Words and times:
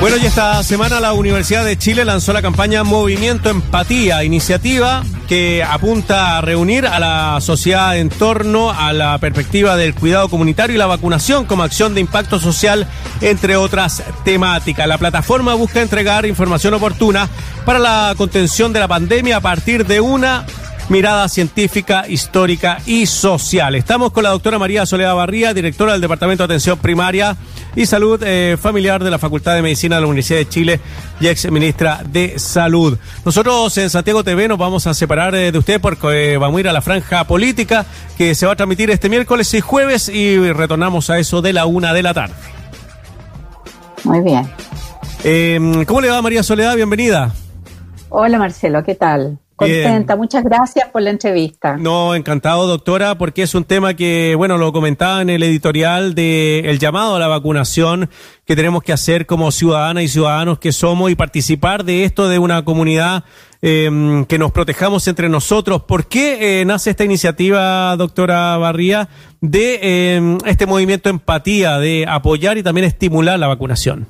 Bueno, 0.00 0.16
y 0.16 0.24
esta 0.24 0.62
semana 0.62 0.98
la 0.98 1.12
Universidad 1.12 1.62
de 1.62 1.76
Chile 1.76 2.06
lanzó 2.06 2.32
la 2.32 2.40
campaña 2.40 2.84
Movimiento 2.84 3.50
Empatía, 3.50 4.24
iniciativa 4.24 5.04
que 5.28 5.62
apunta 5.62 6.38
a 6.38 6.40
reunir 6.40 6.86
a 6.86 6.98
la 6.98 7.38
sociedad 7.42 7.96
en 7.98 8.08
torno 8.08 8.70
a 8.70 8.94
la 8.94 9.18
perspectiva 9.18 9.76
del 9.76 9.94
cuidado 9.94 10.30
comunitario 10.30 10.74
y 10.74 10.78
la 10.78 10.86
vacunación 10.86 11.44
como 11.44 11.62
acción 11.62 11.94
de 11.94 12.00
impacto 12.00 12.40
social, 12.40 12.88
entre 13.20 13.56
otras 13.56 14.02
temáticas. 14.24 14.88
La 14.88 14.96
plataforma 14.96 15.52
busca 15.52 15.82
entregar 15.82 16.24
información 16.24 16.72
oportuna 16.72 17.28
para 17.66 17.78
la 17.78 18.14
contención 18.16 18.72
de 18.72 18.80
la 18.80 18.88
pandemia 18.88 19.36
a 19.36 19.40
partir 19.40 19.86
de 19.86 20.00
una 20.00 20.46
mirada 20.90 21.28
científica, 21.28 22.04
histórica 22.08 22.78
y 22.84 23.06
social. 23.06 23.76
Estamos 23.76 24.10
con 24.10 24.24
la 24.24 24.30
doctora 24.30 24.58
María 24.58 24.84
Soledad 24.84 25.14
Barría, 25.14 25.54
directora 25.54 25.92
del 25.92 26.00
Departamento 26.00 26.42
de 26.42 26.52
Atención 26.52 26.78
Primaria 26.78 27.36
y 27.76 27.86
Salud 27.86 28.20
eh, 28.24 28.56
Familiar 28.60 29.02
de 29.02 29.10
la 29.10 29.18
Facultad 29.18 29.54
de 29.54 29.62
Medicina 29.62 29.94
de 29.94 30.02
la 30.02 30.08
Universidad 30.08 30.40
de 30.40 30.48
Chile 30.48 30.80
y 31.20 31.28
ex 31.28 31.48
ministra 31.50 32.02
de 32.04 32.40
Salud. 32.40 32.98
Nosotros 33.24 33.78
en 33.78 33.88
Santiago 33.88 34.24
TV 34.24 34.48
nos 34.48 34.58
vamos 34.58 34.88
a 34.88 34.94
separar 34.94 35.32
eh, 35.36 35.52
de 35.52 35.58
usted 35.58 35.80
porque 35.80 36.32
eh, 36.32 36.36
vamos 36.38 36.58
a 36.58 36.60
ir 36.60 36.68
a 36.68 36.72
la 36.72 36.82
franja 36.82 37.22
política 37.22 37.86
que 38.18 38.34
se 38.34 38.46
va 38.46 38.52
a 38.52 38.56
transmitir 38.56 38.90
este 38.90 39.08
miércoles 39.08 39.54
y 39.54 39.60
jueves 39.60 40.08
y 40.08 40.52
retornamos 40.52 41.08
a 41.08 41.20
eso 41.20 41.40
de 41.40 41.52
la 41.52 41.66
una 41.66 41.94
de 41.94 42.02
la 42.02 42.14
tarde. 42.14 42.34
Muy 44.02 44.20
bien. 44.20 44.50
Em, 45.22 45.84
¿Cómo 45.84 46.00
le 46.00 46.10
va 46.10 46.20
María 46.20 46.42
Soledad? 46.42 46.74
Bienvenida. 46.74 47.32
Hola 48.08 48.38
Marcelo, 48.38 48.82
¿qué 48.82 48.96
tal? 48.96 49.38
Contenta, 49.60 50.16
muchas 50.16 50.42
gracias 50.42 50.88
por 50.88 51.02
la 51.02 51.10
entrevista. 51.10 51.76
No, 51.76 52.14
encantado, 52.14 52.66
doctora, 52.66 53.18
porque 53.18 53.42
es 53.42 53.54
un 53.54 53.64
tema 53.64 53.92
que, 53.92 54.34
bueno, 54.34 54.56
lo 54.56 54.72
comentaba 54.72 55.20
en 55.20 55.28
el 55.28 55.42
editorial 55.42 56.14
de 56.14 56.60
el 56.60 56.78
llamado 56.78 57.16
a 57.16 57.18
la 57.18 57.28
vacunación 57.28 58.08
que 58.46 58.56
tenemos 58.56 58.82
que 58.82 58.94
hacer 58.94 59.26
como 59.26 59.52
ciudadanas 59.52 60.02
y 60.04 60.08
ciudadanos 60.08 60.58
que 60.60 60.72
somos 60.72 61.10
y 61.10 61.14
participar 61.14 61.84
de 61.84 62.04
esto 62.04 62.30
de 62.30 62.38
una 62.38 62.64
comunidad 62.64 63.24
em, 63.60 64.24
que 64.24 64.38
nos 64.38 64.50
protejamos 64.50 65.06
entre 65.08 65.28
nosotros. 65.28 65.82
¿Por 65.82 66.06
qué 66.06 66.62
eh, 66.62 66.64
nace 66.64 66.88
esta 66.88 67.04
iniciativa, 67.04 67.94
doctora 67.96 68.56
Barría, 68.56 69.10
de 69.42 70.14
em, 70.16 70.38
este 70.46 70.64
movimiento 70.64 71.10
empatía, 71.10 71.76
de 71.76 72.06
apoyar 72.08 72.56
y 72.56 72.62
también 72.62 72.86
estimular 72.86 73.38
la 73.38 73.48
vacunación? 73.48 74.08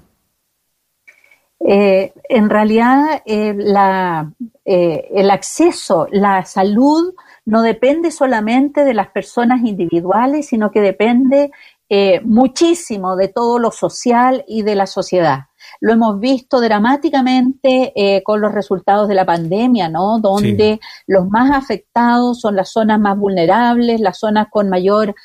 Eh, 1.67 2.13
en 2.29 2.49
realidad, 2.49 3.23
eh, 3.27 3.55
la, 3.57 4.33
eh, 4.73 5.09
el 5.15 5.31
acceso, 5.31 6.07
la 6.13 6.45
salud, 6.45 7.15
no 7.45 7.63
depende 7.63 8.11
solamente 8.13 8.85
de 8.85 8.95
las 8.95 9.09
personas 9.09 9.63
individuales, 9.65 10.47
sino 10.47 10.71
que 10.71 10.81
depende 10.81 11.51
muchísimo 12.23 13.17
de 13.17 13.27
todo 13.27 13.59
lo 13.59 13.73
social 13.73 14.45
y 14.47 14.63
de 14.63 14.77
la 14.77 14.87
sociedad. 14.87 15.47
Lo 15.81 15.93
hemos 15.93 16.21
visto 16.21 16.61
dramáticamente 16.61 18.23
con 18.25 18.41
los 18.41 18.55
resultados 18.55 19.09
de 19.09 19.17
la 19.17 19.27
pandemia, 19.27 19.89
¿no? 19.89 20.21
Donde 20.21 20.79
los 21.09 21.29
más 21.29 21.51
afectados 21.51 22.39
son 22.43 22.55
las 22.55 22.71
zonas 22.71 23.01
más 23.01 23.19
vulnerables, 23.19 24.01
las 24.01 24.21
zonas 24.21 24.47
con 24.53 24.69
mayor 24.69 25.17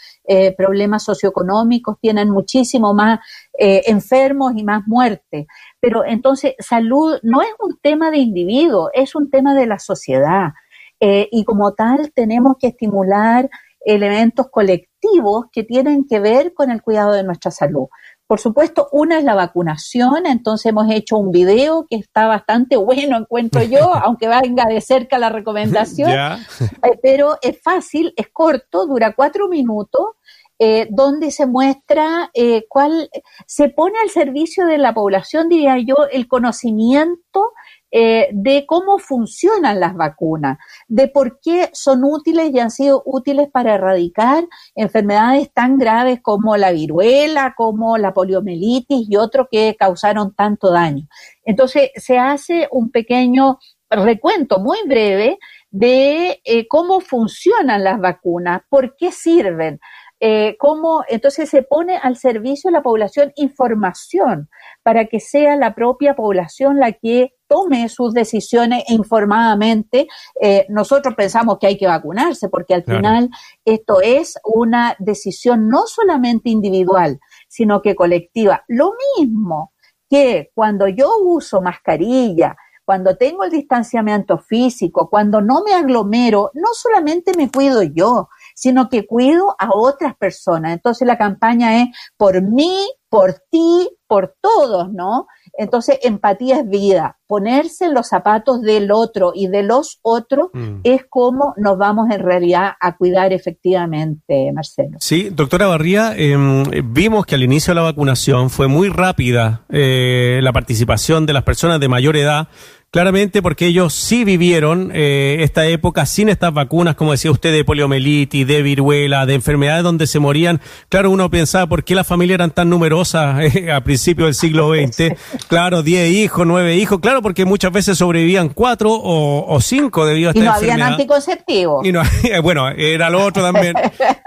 problemas 0.57 1.03
socioeconómicos, 1.03 1.99
tienen 1.99 2.29
muchísimo 2.29 2.93
más 2.93 3.19
enfermos 3.57 4.53
y 4.55 4.63
más 4.63 4.83
muertes. 4.87 5.45
Pero 5.79 6.03
entonces, 6.05 6.55
salud 6.59 7.19
no 7.21 7.41
es 7.41 7.49
un 7.59 7.77
tema 7.81 8.09
de 8.11 8.17
individuo, 8.17 8.89
es 8.93 9.15
un 9.15 9.29
tema 9.29 9.53
de 9.53 9.67
la 9.67 9.79
sociedad. 9.79 10.53
Eh, 10.99 11.27
y 11.31 11.43
como 11.43 11.73
tal, 11.73 12.11
tenemos 12.13 12.55
que 12.59 12.67
estimular 12.67 13.49
elementos 13.81 14.47
colectivos 14.49 15.45
que 15.51 15.63
tienen 15.63 16.05
que 16.07 16.19
ver 16.19 16.53
con 16.53 16.71
el 16.71 16.81
cuidado 16.81 17.11
de 17.11 17.23
nuestra 17.23 17.51
salud. 17.51 17.87
Por 18.27 18.39
supuesto, 18.39 18.89
una 18.91 19.19
es 19.19 19.23
la 19.23 19.35
vacunación, 19.35 20.25
entonces 20.25 20.67
hemos 20.67 20.89
hecho 20.89 21.17
un 21.17 21.31
video 21.31 21.85
que 21.87 21.97
está 21.97 22.25
bastante 22.25 22.75
bueno, 22.75 23.17
encuentro 23.17 23.61
yo, 23.61 23.93
aunque 24.03 24.27
venga 24.27 24.65
de 24.65 24.81
cerca 24.81 25.19
la 25.19 25.29
recomendación, 25.29 26.11
eh, 26.11 26.99
pero 27.03 27.37
es 27.41 27.61
fácil, 27.61 28.13
es 28.17 28.27
corto, 28.31 28.87
dura 28.87 29.13
cuatro 29.13 29.47
minutos 29.47 30.15
eh, 30.57 30.87
donde 30.89 31.31
se 31.31 31.45
muestra 31.45 32.31
eh, 32.33 32.65
cuál 32.69 33.09
se 33.45 33.67
pone 33.67 33.99
al 34.01 34.09
servicio 34.09 34.65
de 34.65 34.77
la 34.77 34.93
población, 34.93 35.49
diría 35.49 35.77
yo, 35.77 35.95
el 36.09 36.29
conocimiento 36.29 37.51
eh, 37.97 38.27
de 38.33 38.65
cómo 38.65 38.99
funcionan 38.99 39.79
las 39.79 39.95
vacunas, 39.95 40.57
de 40.89 41.07
por 41.07 41.39
qué 41.39 41.69
son 41.71 42.03
útiles 42.03 42.51
y 42.51 42.59
han 42.59 42.69
sido 42.69 43.01
útiles 43.05 43.47
para 43.49 43.75
erradicar 43.75 44.43
enfermedades 44.75 45.49
tan 45.53 45.77
graves 45.77 46.19
como 46.21 46.57
la 46.57 46.73
viruela, 46.73 47.53
como 47.55 47.97
la 47.97 48.13
poliomielitis 48.13 49.07
y 49.09 49.15
otros 49.15 49.47
que 49.49 49.77
causaron 49.79 50.35
tanto 50.35 50.73
daño. 50.73 51.07
Entonces, 51.45 51.91
se 51.95 52.17
hace 52.17 52.67
un 52.69 52.91
pequeño 52.91 53.59
recuento 53.89 54.59
muy 54.59 54.79
breve 54.85 55.39
de 55.71 56.41
cómo 56.67 56.99
funcionan 56.99 57.85
las 57.85 58.01
vacunas, 58.01 58.63
por 58.67 58.97
qué 58.97 59.13
sirven, 59.13 59.79
eh, 60.21 60.55
cómo 60.57 61.03
entonces 61.09 61.49
se 61.49 61.61
pone 61.61 61.97
al 61.97 62.15
servicio 62.15 62.69
de 62.69 62.77
la 62.77 62.83
población 62.83 63.33
información 63.35 64.49
para 64.81 65.05
que 65.05 65.19
sea 65.19 65.57
la 65.57 65.75
propia 65.75 66.15
población 66.15 66.79
la 66.79 66.93
que 66.93 67.33
tome 67.47 67.89
sus 67.89 68.13
decisiones 68.13 68.83
informadamente. 68.87 70.07
Eh, 70.41 70.65
nosotros 70.69 71.15
pensamos 71.15 71.57
que 71.59 71.67
hay 71.67 71.77
que 71.77 71.87
vacunarse 71.87 72.49
porque 72.49 72.73
al 72.73 72.83
final 72.83 73.29
esto 73.65 74.01
es 74.01 74.39
una 74.43 74.95
decisión 74.99 75.67
no 75.67 75.85
solamente 75.85 76.49
individual, 76.49 77.19
sino 77.47 77.81
que 77.81 77.95
colectiva. 77.95 78.63
Lo 78.67 78.93
mismo 79.17 79.73
que 80.09 80.51
cuando 80.53 80.87
yo 80.87 81.11
uso 81.23 81.61
mascarilla, 81.61 82.55
cuando 82.85 83.17
tengo 83.17 83.43
el 83.43 83.51
distanciamiento 83.51 84.37
físico, 84.37 85.09
cuando 85.09 85.41
no 85.41 85.63
me 85.63 85.73
aglomero, 85.73 86.51
no 86.53 86.69
solamente 86.73 87.31
me 87.35 87.49
cuido 87.49 87.81
yo, 87.81 88.29
sino 88.55 88.89
que 88.89 89.05
cuido 89.05 89.55
a 89.59 89.69
otras 89.73 90.15
personas. 90.15 90.73
Entonces 90.73 91.07
la 91.07 91.17
campaña 91.17 91.81
es 91.81 91.89
por 92.17 92.41
mí, 92.41 92.89
por 93.09 93.35
ti, 93.51 93.89
por 94.07 94.35
todos, 94.41 94.91
¿no? 94.91 95.27
Entonces 95.57 95.99
empatía 96.03 96.59
es 96.59 96.69
vida. 96.69 97.17
Ponerse 97.27 97.85
en 97.85 97.93
los 97.93 98.07
zapatos 98.07 98.61
del 98.61 98.91
otro 98.91 99.31
y 99.35 99.47
de 99.47 99.63
los 99.63 99.99
otros 100.01 100.49
mm. 100.53 100.81
es 100.83 101.05
como 101.09 101.53
nos 101.57 101.77
vamos 101.77 102.09
en 102.11 102.19
realidad 102.19 102.73
a 102.79 102.95
cuidar 102.95 103.33
efectivamente, 103.33 104.51
Marcelo. 104.53 104.97
Sí, 104.99 105.29
doctora 105.29 105.67
Barría, 105.67 106.13
em, 106.15 106.63
vimos 106.93 107.25
que 107.25 107.35
al 107.35 107.43
inicio 107.43 107.71
de 107.71 107.75
la 107.75 107.83
vacunación 107.83 108.49
fue 108.49 108.67
muy 108.67 108.89
rápida 108.89 109.65
eh, 109.69 110.39
la 110.41 110.53
participación 110.53 111.25
de 111.25 111.33
las 111.33 111.43
personas 111.43 111.79
de 111.79 111.87
mayor 111.87 112.15
edad 112.15 112.47
Claramente 112.95 113.41
porque 113.41 113.65
ellos 113.65 113.93
sí 113.93 114.23
vivieron 114.23 114.89
eh, 114.93 115.39
esta 115.41 115.67
época 115.67 116.05
sin 116.05 116.29
estas 116.29 116.53
vacunas, 116.53 116.95
como 116.95 117.11
decía 117.11 117.29
usted, 117.29 117.51
de 117.51 117.65
poliomielitis, 117.65 118.47
de 118.47 118.61
viruela, 118.61 119.25
de 119.25 119.33
enfermedades 119.33 119.83
donde 119.83 120.07
se 120.07 120.17
morían. 120.19 120.61
Claro, 120.87 121.11
uno 121.11 121.29
pensaba 121.29 121.67
por 121.67 121.83
qué 121.83 121.93
las 121.93 122.07
familias 122.07 122.35
eran 122.35 122.51
tan 122.51 122.69
numerosas 122.69 123.53
eh, 123.53 123.69
a 123.69 123.81
principios 123.81 124.27
del 124.27 124.35
siglo 124.35 124.73
XX. 124.73 125.13
Claro, 125.49 125.83
10 125.83 126.09
hijos, 126.09 126.47
9 126.47 126.77
hijos. 126.77 126.99
Claro, 127.01 127.21
porque 127.21 127.43
muchas 127.43 127.73
veces 127.73 127.97
sobrevivían 127.97 128.47
4 128.47 128.89
o, 128.89 129.59
5 129.59 130.05
debido 130.05 130.29
a 130.29 130.31
esta 130.31 130.45
enfermedad. 130.45 130.63
Y 130.63 130.67
no 130.67 130.73
habían 130.73 130.93
anticonceptivos. 130.93 131.85
Y 131.85 131.91
no, 131.91 132.01
bueno, 132.43 132.69
era 132.69 133.09
lo 133.09 133.25
otro 133.25 133.43
también. 133.43 133.75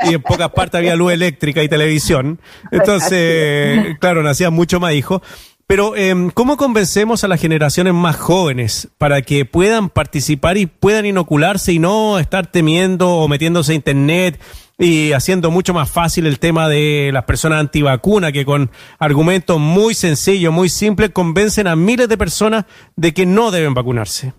y 0.05 0.13
en 0.13 0.21
pocas 0.21 0.51
partes 0.51 0.79
había 0.79 0.95
luz 0.95 1.13
eléctrica 1.13 1.63
y 1.63 1.71
televisión. 1.71 2.39
Entonces, 2.71 3.97
claro, 3.99 4.23
nacían 4.23 4.53
mucho 4.53 4.79
más 4.79 4.93
hijos. 4.93 5.23
Pero, 5.69 5.97
eh, 5.97 6.31
¿cómo 6.33 6.57
convencemos 6.57 7.25
a 7.25 7.29
las 7.29 7.43
generaciones 7.43 7.93
más 7.93 8.17
jóvenes 8.17 8.89
para 8.97 9.21
que 9.21 9.45
puedan 9.45 9.91
participar 9.91 10.57
y 10.57 10.65
puedan 10.65 11.05
inocularse 11.05 11.75
y 11.75 11.79
no 11.79 12.19
estar 12.19 12.47
temiendo 12.47 13.11
o 13.17 13.29
metiéndose 13.29 13.73
a 13.73 13.75
Internet 13.75 14.41
y 14.79 15.13
haciendo 15.13 15.51
mucho 15.51 15.75
más 15.75 15.91
fácil 15.91 16.27
el 16.27 16.39
tema 16.39 16.71
de 16.71 17.11
las 17.13 17.25
personas 17.25 17.61
antivacunas 17.61 18.33
que 18.33 18.47
con 18.47 18.71
argumentos 18.99 19.61
muy 19.61 19.93
sencillos, 19.93 20.55
muy 20.55 20.71
simples, 20.71 21.11
convencen 21.11 21.67
a 21.67 21.77
miles 21.77 22.09
de 22.09 22.17
personas 22.17 22.65
de 22.97 23.13
que 23.13 23.27
no 23.27 23.51
deben 23.51 23.75
vacunarse? 23.75 24.33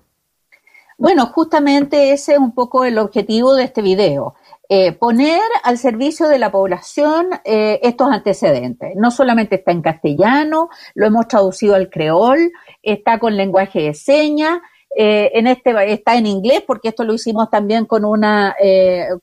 Bueno, 0.98 1.28
justamente 1.28 2.12
ese 2.12 2.34
es 2.34 2.40
un 2.40 2.56
poco 2.56 2.86
el 2.86 2.98
objetivo 2.98 3.54
de 3.54 3.66
este 3.66 3.84
video. 3.84 4.34
Eh, 4.72 4.92
poner 4.92 5.42
al 5.64 5.80
servicio 5.80 6.28
de 6.28 6.38
la 6.38 6.52
población 6.52 7.30
eh, 7.44 7.80
estos 7.82 8.08
antecedentes. 8.12 8.96
No 8.96 9.10
solamente 9.10 9.56
está 9.56 9.72
en 9.72 9.82
castellano, 9.82 10.70
lo 10.94 11.08
hemos 11.08 11.28
traducido 11.28 11.74
al 11.74 11.90
creol, 11.90 12.52
está 12.84 13.18
con 13.18 13.36
lenguaje 13.36 13.82
de 13.82 13.94
señas, 13.96 14.60
eh, 14.96 15.32
en 15.34 15.48
este 15.48 15.74
está 15.92 16.18
en 16.18 16.28
inglés 16.28 16.64
porque 16.68 16.90
esto 16.90 17.04
lo 17.04 17.16
hicimos 17.16 17.50
también 17.50 17.86
con 17.86 18.06
una 18.06 18.56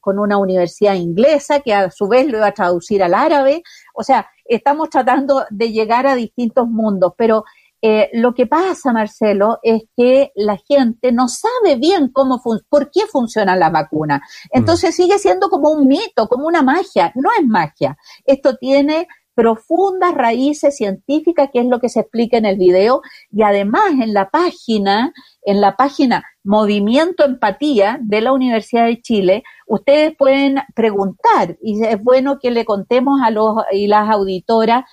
con 0.01 0.19
una 0.19 0.37
universidad 0.37 0.95
inglesa 0.95 1.61
que 1.61 1.75
a 1.75 1.91
su 1.91 2.09
vez 2.09 2.27
lo 2.27 2.39
iba 2.39 2.49
a 2.49 2.53
traducir 2.53 3.03
al 3.05 3.15
árabe. 3.15 3.63
O 3.95 4.03
sea, 4.03 4.29
estamos 4.47 4.91
tratando 4.91 5.45
de 5.51 5.71
llegar 5.71 6.09
a 6.09 6.17
distintos 6.17 6.67
mundos, 6.67 7.13
pero 7.17 7.45
eh, 7.83 8.09
lo 8.15 8.35
que 8.35 8.47
pasa, 8.47 8.93
Marcelo, 8.93 9.59
es 9.63 9.83
que 9.97 10.33
la 10.35 10.57
gente 10.57 11.13
no 11.13 11.29
sabe 11.29 11.77
bien 11.77 12.11
cómo 12.13 12.43
por 12.69 12.91
qué 12.91 13.07
funcionan 13.11 13.61
las 13.61 13.73
vacunas. 13.73 14.21
Entonces 14.51 14.91
mm. 14.91 15.03
sigue 15.03 15.19
siendo 15.19 15.49
como 15.49 15.71
un 15.71 15.87
mito, 15.87 16.29
como 16.29 16.47
una 16.47 16.63
magia. 16.63 17.13
No 17.15 17.31
es 17.39 17.47
magia. 17.47 17.97
Esto 18.25 18.57
tiene 18.57 19.07
profundas 19.37 20.15
raíces 20.15 20.75
científicas, 20.75 21.51
que 21.53 21.61
es 21.61 21.67
lo 21.67 21.79
que 21.79 21.91
se 21.91 22.01
explica 22.01 22.39
en 22.39 22.47
el 22.47 22.57
video, 22.57 23.03
y 23.31 23.43
además 23.43 23.91
en 24.01 24.15
la 24.15 24.31
página, 24.31 25.13
en 25.43 25.61
la 25.61 25.77
página 25.77 26.25
Movimiento 26.43 27.23
Empatía 27.25 27.99
de 28.01 28.23
la 28.23 28.33
Universidad 28.33 28.87
de 28.87 29.03
Chile, 29.03 29.43
ustedes 29.67 30.17
pueden 30.17 30.61
preguntar, 30.75 31.59
y 31.63 31.85
es 31.85 32.03
bueno 32.03 32.39
que 32.41 32.51
le 32.51 32.65
contemos 32.65 33.21
a 33.23 33.31
los 33.31 33.57
y 33.73 33.89
las 33.89 34.09
auditoras 34.09 34.85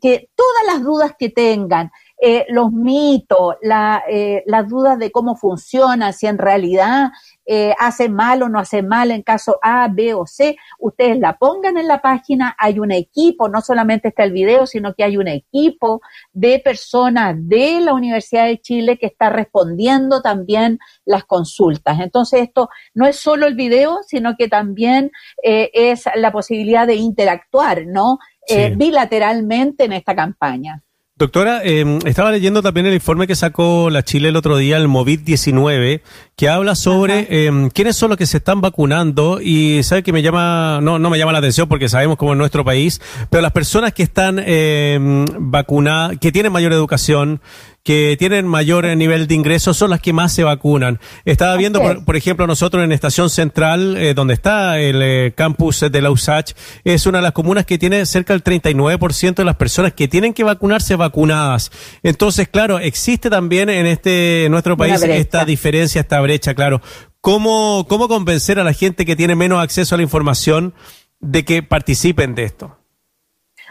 que 0.00 0.28
todas 0.34 0.74
las 0.74 0.82
dudas 0.82 1.12
que 1.16 1.28
tengan, 1.28 1.92
eh, 2.24 2.46
los 2.50 2.70
mitos, 2.70 3.56
eh, 4.08 4.44
las 4.46 4.68
dudas 4.68 4.96
de 4.96 5.10
cómo 5.10 5.34
funciona, 5.34 6.12
si 6.12 6.28
en 6.28 6.38
realidad 6.38 7.10
eh, 7.46 7.74
hace 7.80 8.08
mal 8.08 8.44
o 8.44 8.48
no 8.48 8.60
hace 8.60 8.80
mal 8.80 9.10
en 9.10 9.22
caso 9.22 9.58
A, 9.60 9.88
B 9.88 10.14
o 10.14 10.24
C, 10.24 10.56
ustedes 10.78 11.18
la 11.18 11.36
pongan 11.36 11.78
en 11.78 11.88
la 11.88 12.00
página, 12.00 12.54
hay 12.60 12.78
un 12.78 12.92
equipo, 12.92 13.48
no 13.48 13.60
solamente 13.60 14.06
está 14.06 14.22
el 14.22 14.30
video, 14.30 14.68
sino 14.68 14.94
que 14.94 15.02
hay 15.02 15.16
un 15.16 15.26
equipo 15.26 16.00
de 16.32 16.60
personas 16.60 17.34
de 17.36 17.80
la 17.80 17.92
Universidad 17.92 18.46
de 18.46 18.60
Chile 18.60 18.98
que 18.98 19.06
está 19.06 19.28
respondiendo 19.28 20.22
también 20.22 20.78
las 21.04 21.24
consultas. 21.24 21.98
Entonces 21.98 22.42
esto 22.42 22.68
no 22.94 23.04
es 23.04 23.16
solo 23.16 23.48
el 23.48 23.56
video, 23.56 23.98
sino 24.06 24.36
que 24.36 24.46
también 24.46 25.10
es 25.42 26.04
la 26.14 26.30
posibilidad 26.30 26.86
de 26.86 26.94
interactuar, 26.94 27.84
¿no? 27.84 28.20
bilateralmente 28.76 29.84
en 29.86 29.94
esta 29.94 30.14
campaña. 30.14 30.84
Doctora, 31.22 31.62
em, 31.62 32.00
estaba 32.04 32.32
leyendo 32.32 32.62
también 32.62 32.86
el 32.86 32.94
informe 32.94 33.28
que 33.28 33.36
sacó 33.36 33.90
la 33.90 34.02
Chile 34.02 34.30
el 34.30 34.34
otro 34.34 34.56
día, 34.56 34.76
el 34.76 34.88
Movid-19, 34.88 36.00
que 36.34 36.48
habla 36.48 36.74
sobre 36.74 37.46
em, 37.46 37.70
quiénes 37.70 37.94
son 37.94 38.08
los 38.08 38.18
que 38.18 38.26
se 38.26 38.38
están 38.38 38.60
vacunando 38.60 39.40
y 39.40 39.84
sabe 39.84 40.02
que 40.02 40.12
me 40.12 40.20
llama, 40.20 40.80
no, 40.82 40.98
no 40.98 41.10
me 41.10 41.18
llama 41.18 41.30
la 41.30 41.38
atención 41.38 41.68
porque 41.68 41.88
sabemos 41.88 42.16
cómo 42.16 42.32
es 42.32 42.38
nuestro 42.38 42.64
país, 42.64 43.00
pero 43.30 43.40
las 43.40 43.52
personas 43.52 43.92
que 43.92 44.02
están 44.02 44.42
eh, 44.44 44.98
vacunadas, 45.38 46.18
que 46.18 46.32
tienen 46.32 46.50
mayor 46.50 46.72
educación, 46.72 47.40
que 47.82 48.16
tienen 48.18 48.46
mayor 48.46 48.86
nivel 48.96 49.26
de 49.26 49.34
ingresos 49.34 49.76
son 49.76 49.90
las 49.90 50.00
que 50.00 50.12
más 50.12 50.32
se 50.32 50.44
vacunan. 50.44 51.00
Estaba 51.24 51.56
viendo, 51.56 51.80
por, 52.04 52.16
ejemplo, 52.16 52.46
nosotros 52.46 52.84
en 52.84 52.92
Estación 52.92 53.28
Central, 53.28 53.96
eh, 53.96 54.14
donde 54.14 54.34
está 54.34 54.78
el 54.78 55.02
eh, 55.02 55.32
campus 55.34 55.80
de 55.80 56.02
la 56.02 56.10
USACH, 56.10 56.52
es 56.84 57.06
una 57.06 57.18
de 57.18 57.22
las 57.22 57.32
comunas 57.32 57.66
que 57.66 57.78
tiene 57.78 58.06
cerca 58.06 58.34
del 58.34 58.44
39% 58.44 59.34
de 59.34 59.44
las 59.44 59.56
personas 59.56 59.92
que 59.94 60.06
tienen 60.06 60.32
que 60.32 60.44
vacunarse 60.44 60.94
vacunadas. 60.96 61.72
Entonces, 62.02 62.48
claro, 62.48 62.78
existe 62.78 63.30
también 63.30 63.68
en 63.68 63.86
este 63.86 64.44
en 64.44 64.52
nuestro 64.52 64.76
país 64.76 65.02
esta 65.02 65.44
diferencia, 65.44 66.00
esta 66.00 66.20
brecha, 66.20 66.54
claro. 66.54 66.80
¿Cómo, 67.20 67.86
¿Cómo 67.88 68.08
convencer 68.08 68.58
a 68.58 68.64
la 68.64 68.72
gente 68.72 69.06
que 69.06 69.16
tiene 69.16 69.36
menos 69.36 69.62
acceso 69.62 69.94
a 69.94 69.98
la 69.98 70.02
información 70.02 70.74
de 71.20 71.44
que 71.44 71.62
participen 71.62 72.34
de 72.34 72.44
esto? 72.44 72.81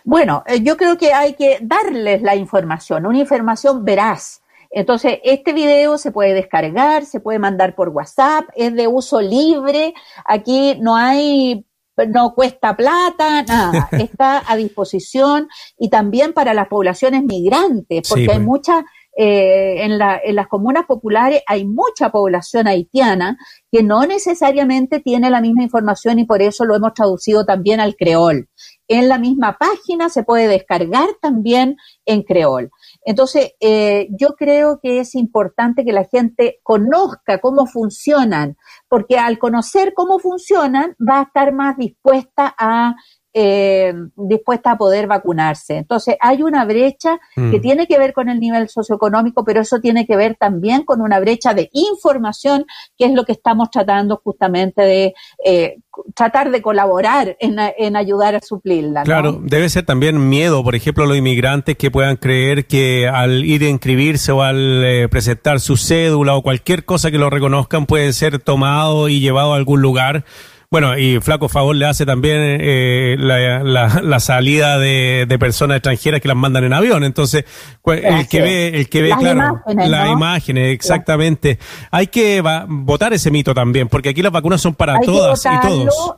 Bueno, 0.03 0.44
eh, 0.48 0.62
yo 0.62 0.77
creo 0.77 0.98
que 0.98 1.13
hay 1.13 1.33
que 1.33 1.59
darles 1.62 2.21
la 2.21 2.36
información, 2.36 3.06
una 3.06 3.19
información 3.19 3.86
veraz. 3.86 4.42
Entonces, 4.71 5.19
este 5.24 5.51
video 5.51 5.98
se 5.98 6.12
puede 6.12 6.33
descargar, 6.33 7.06
se 7.06 7.19
puede 7.19 7.39
mandar 7.39 7.75
por 7.75 7.89
WhatsApp, 7.89 8.45
es 8.56 8.74
de 8.74 8.88
uso 8.88 9.19
libre, 9.19 9.94
aquí 10.24 10.77
no 10.80 10.95
hay, 10.95 11.65
no 12.07 12.33
cuesta 12.33 12.75
plata, 12.77 13.44
nada, 13.44 13.89
está 13.92 14.42
a 14.48 14.56
disposición 14.56 15.50
y 15.77 15.89
también 15.89 16.31
para 16.31 16.53
las 16.53 16.69
poblaciones 16.69 17.24
migrantes, 17.24 18.07
porque 18.07 18.31
hay 18.31 18.38
pues. 18.38 18.42
muchas, 18.42 18.83
eh, 19.24 19.84
en, 19.84 20.00
la, 20.00 20.20
en 20.24 20.36
las 20.36 20.48
comunas 20.48 20.88
populares 20.88 21.44
hay 21.46 21.64
mucha 21.64 22.10
población 22.10 22.68
haitiana 22.68 23.38
que 23.72 23.84
no 23.84 24.08
necesariamente 24.08 25.00
tiene 25.00 25.30
la 25.30 25.42
misma 25.42 25.62
información 25.62 26.18
y 26.18 26.26
por 26.26 26.42
eso 26.42 26.66
lo 26.66 26.76
hemos 26.76 26.96
traducido 26.96 27.46
también 27.46 27.80
al 27.80 27.96
creol 27.96 28.50
en 28.92 29.08
la 29.08 29.18
misma 29.18 29.58
página, 29.58 30.10
se 30.10 30.24
puede 30.24 30.50
descargar 30.50 31.08
también 31.22 31.78
en 32.06 32.24
creol. 32.24 32.72
Entonces, 33.06 33.54
eh, 33.62 34.10
yo 34.20 34.36
creo 34.36 34.82
que 34.84 35.00
es 35.00 35.16
importante 35.16 35.86
que 35.86 35.94
la 35.94 36.04
gente 36.04 36.60
conozca 36.62 37.40
cómo 37.40 37.68
funcionan, 37.68 38.58
porque 38.90 39.18
al 39.18 39.40
conocer 39.40 39.94
cómo 39.94 40.20
funcionan 40.20 40.98
va 41.00 41.20
a 41.20 41.24
estar 41.24 41.54
más 41.54 41.78
dispuesta 41.78 42.54
a 42.60 42.96
eh, 43.33 43.94
dispuesta 44.16 44.72
a 44.72 44.78
poder 44.78 45.07
vacunarse. 45.07 45.78
Entonces, 45.78 46.16
hay 46.19 46.44
una 46.44 46.66
brecha 46.66 47.19
que 47.36 47.42
mm. 47.42 47.62
tiene 47.62 47.88
que 47.88 47.98
ver 47.98 48.13
con 48.13 48.30
el 48.30 48.39
nivel 48.39 48.68
socioeconómico, 48.69 49.44
pero 49.45 49.62
eso 49.62 49.80
tiene 49.80 50.06
que 50.06 50.16
ver 50.16 50.36
también 50.36 50.83
con 50.83 51.01
una 51.01 51.19
brecha 51.19 51.54
de 51.54 51.69
información, 51.72 52.66
que 52.98 53.06
es 53.06 53.13
lo 53.13 53.24
que 53.24 53.31
estamos 53.31 53.69
tratando 53.72 54.22
justamente 54.24 54.81
de 54.81 55.13
eh, 55.45 55.78
tratar 56.16 56.51
de 56.51 56.62
colaborar 56.62 57.38
en, 57.39 57.95
ayudar 57.95 58.36
a 58.36 58.39
suplirla. 58.42 59.04
Claro, 59.04 59.39
debe 59.42 59.69
ser 59.69 59.86
también 59.86 60.30
miedo, 60.30 60.63
por 60.63 60.75
ejemplo, 60.75 61.06
los 61.06 61.18
inmigrantes 61.18 61.77
que 61.77 61.92
puedan 61.92 62.18
creer 62.18 62.66
que 62.66 63.07
al 63.07 63.45
ir 63.45 63.63
a 63.63 63.69
inscribirse 63.69 64.31
o 64.31 64.42
al 64.42 64.84
eh, 64.84 65.07
presentar 65.10 65.60
su 65.60 65.77
cédula 65.77 66.36
o 66.36 66.42
cualquier 66.42 66.86
cosa 66.86 67.12
que 67.12 67.18
lo 67.18 67.30
reconozcan 67.30 67.86
puede 67.86 68.13
ser 68.13 68.39
tomado 68.39 69.10
y 69.10 69.19
llevado 69.19 69.54
a 69.54 69.57
algún 69.57 69.81
lugar 69.81 70.25
bueno, 70.72 70.98
y 70.98 71.20
flaco 71.20 71.50
favor 71.50 71.76
le 71.76 71.86
hace 71.86 72.06
también 72.06 72.38
eh, 72.40 73.18
la, 73.20 74.20
salida 74.22 74.80
de, 74.80 75.28
personas 75.38 75.78
extranjeras 75.78 76.22
que 76.22 76.30
las 76.30 76.38
mandan 76.38 76.64
en 76.64 76.72
avión. 76.72 77.04
Entonces, 77.04 77.44
el 77.86 78.28
que 78.30 78.42
ve, 78.42 78.68
el 78.70 78.90
que 78.90 79.02
ve, 79.02 79.12
claro, 79.20 79.62
las 79.68 80.10
imágenes, 80.10 80.74
exactamente. 80.74 81.60
Hay 81.92 82.08
que 82.08 82.42
votar 82.70 83.12
ese 83.12 83.30
mito 83.32 83.54
también, 83.54 83.90
porque 83.90 84.10
aquí 84.10 84.22
las 84.22 84.32
vacunas 84.32 84.62
son 84.62 84.74
para 84.74 84.98
todas 85.02 85.46
y 85.46 85.68
todos. 85.68 86.16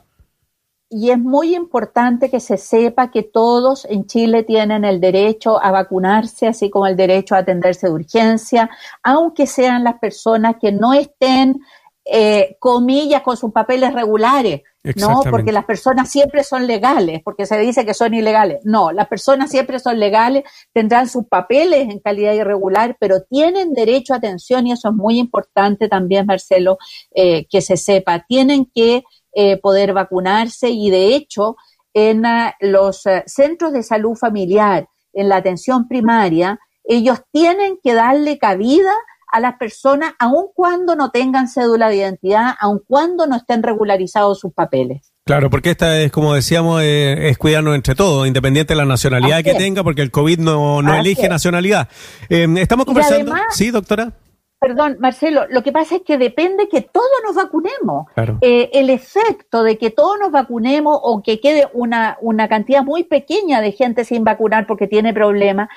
Y 0.88 1.10
es 1.10 1.18
muy 1.18 1.56
importante 1.56 2.30
que 2.30 2.38
se 2.38 2.56
sepa 2.56 3.10
que 3.10 3.24
todos 3.24 3.84
en 3.86 4.06
Chile 4.06 4.44
tienen 4.44 4.84
el 4.84 5.00
derecho 5.00 5.60
a 5.60 5.72
vacunarse, 5.72 6.46
así 6.46 6.70
como 6.70 6.86
el 6.86 6.94
derecho 6.94 7.34
a 7.34 7.38
atenderse 7.38 7.88
de 7.88 7.94
urgencia, 7.94 8.70
aunque 9.02 9.48
sean 9.48 9.82
las 9.82 9.98
personas 9.98 10.54
que 10.60 10.70
no 10.70 10.94
estén 10.94 11.60
eh, 12.06 12.56
comillas, 12.58 13.22
con 13.22 13.36
sus 13.36 13.50
papeles 13.50 13.94
regulares, 13.94 14.60
¿no? 14.96 15.22
Porque 15.30 15.52
las 15.52 15.64
personas 15.64 16.10
siempre 16.10 16.44
son 16.44 16.66
legales, 16.66 17.22
porque 17.24 17.46
se 17.46 17.58
dice 17.58 17.86
que 17.86 17.94
son 17.94 18.12
ilegales. 18.12 18.60
No, 18.64 18.92
las 18.92 19.08
personas 19.08 19.50
siempre 19.50 19.78
son 19.78 19.98
legales, 19.98 20.44
tendrán 20.74 21.08
sus 21.08 21.26
papeles 21.26 21.88
en 21.88 22.00
calidad 22.00 22.34
irregular, 22.34 22.98
pero 23.00 23.22
tienen 23.22 23.72
derecho 23.72 24.12
a 24.12 24.18
atención 24.18 24.66
y 24.66 24.72
eso 24.72 24.90
es 24.90 24.94
muy 24.94 25.18
importante 25.18 25.88
también, 25.88 26.26
Marcelo, 26.26 26.76
eh, 27.14 27.46
que 27.48 27.62
se 27.62 27.78
sepa. 27.78 28.26
Tienen 28.28 28.70
que 28.74 29.04
eh, 29.32 29.56
poder 29.56 29.94
vacunarse 29.94 30.68
y 30.68 30.90
de 30.90 31.14
hecho 31.14 31.56
en 31.94 32.26
ah, 32.26 32.54
los 32.60 33.04
centros 33.26 33.72
de 33.72 33.82
salud 33.82 34.14
familiar, 34.14 34.88
en 35.14 35.28
la 35.28 35.36
atención 35.36 35.88
primaria, 35.88 36.58
ellos 36.84 37.22
tienen 37.32 37.78
que 37.82 37.94
darle 37.94 38.36
cabida 38.38 38.92
a 39.34 39.40
las 39.40 39.56
personas, 39.56 40.12
aun 40.20 40.46
cuando 40.54 40.94
no 40.94 41.10
tengan 41.10 41.48
cédula 41.48 41.88
de 41.88 41.96
identidad, 41.96 42.54
aun 42.60 42.80
cuando 42.86 43.26
no 43.26 43.34
estén 43.34 43.64
regularizados 43.64 44.38
sus 44.38 44.52
papeles. 44.52 45.12
Claro, 45.26 45.50
porque 45.50 45.70
esta 45.70 46.00
es, 46.00 46.12
como 46.12 46.34
decíamos, 46.34 46.82
eh, 46.84 47.30
es 47.30 47.36
cuidarnos 47.36 47.74
entre 47.74 47.96
todos, 47.96 48.28
independiente 48.28 48.74
de 48.74 48.76
la 48.76 48.84
nacionalidad 48.84 49.42
que 49.42 49.54
tenga, 49.54 49.82
porque 49.82 50.02
el 50.02 50.12
COVID 50.12 50.38
no, 50.38 50.82
no 50.82 50.94
elige 50.94 51.28
nacionalidad. 51.28 51.88
Eh, 52.28 52.46
estamos 52.58 52.86
conversando. 52.86 53.34
sí, 53.50 53.72
doctora 53.72 54.12
perdón, 54.58 54.96
Marcelo, 54.98 55.46
lo 55.50 55.62
que 55.62 55.72
pasa 55.72 55.96
es 55.96 56.02
que 56.02 56.16
depende 56.16 56.68
que 56.68 56.80
todos 56.80 57.06
nos 57.24 57.34
vacunemos. 57.34 58.06
Eh, 58.40 58.70
el 58.72 58.88
efecto 58.88 59.62
de 59.62 59.76
que 59.76 59.90
todos 59.90 60.18
nos 60.18 60.30
vacunemos 60.30 60.98
o 61.02 61.22
que 61.22 61.38
quede 61.40 61.68
una, 61.74 62.16
una 62.22 62.48
cantidad 62.48 62.82
muy 62.82 63.04
pequeña 63.04 63.60
de 63.60 63.72
gente 63.72 64.04
sin 64.04 64.24
vacunar 64.24 64.66
porque 64.66 64.86
tiene 64.86 65.12
problemas, 65.12 65.68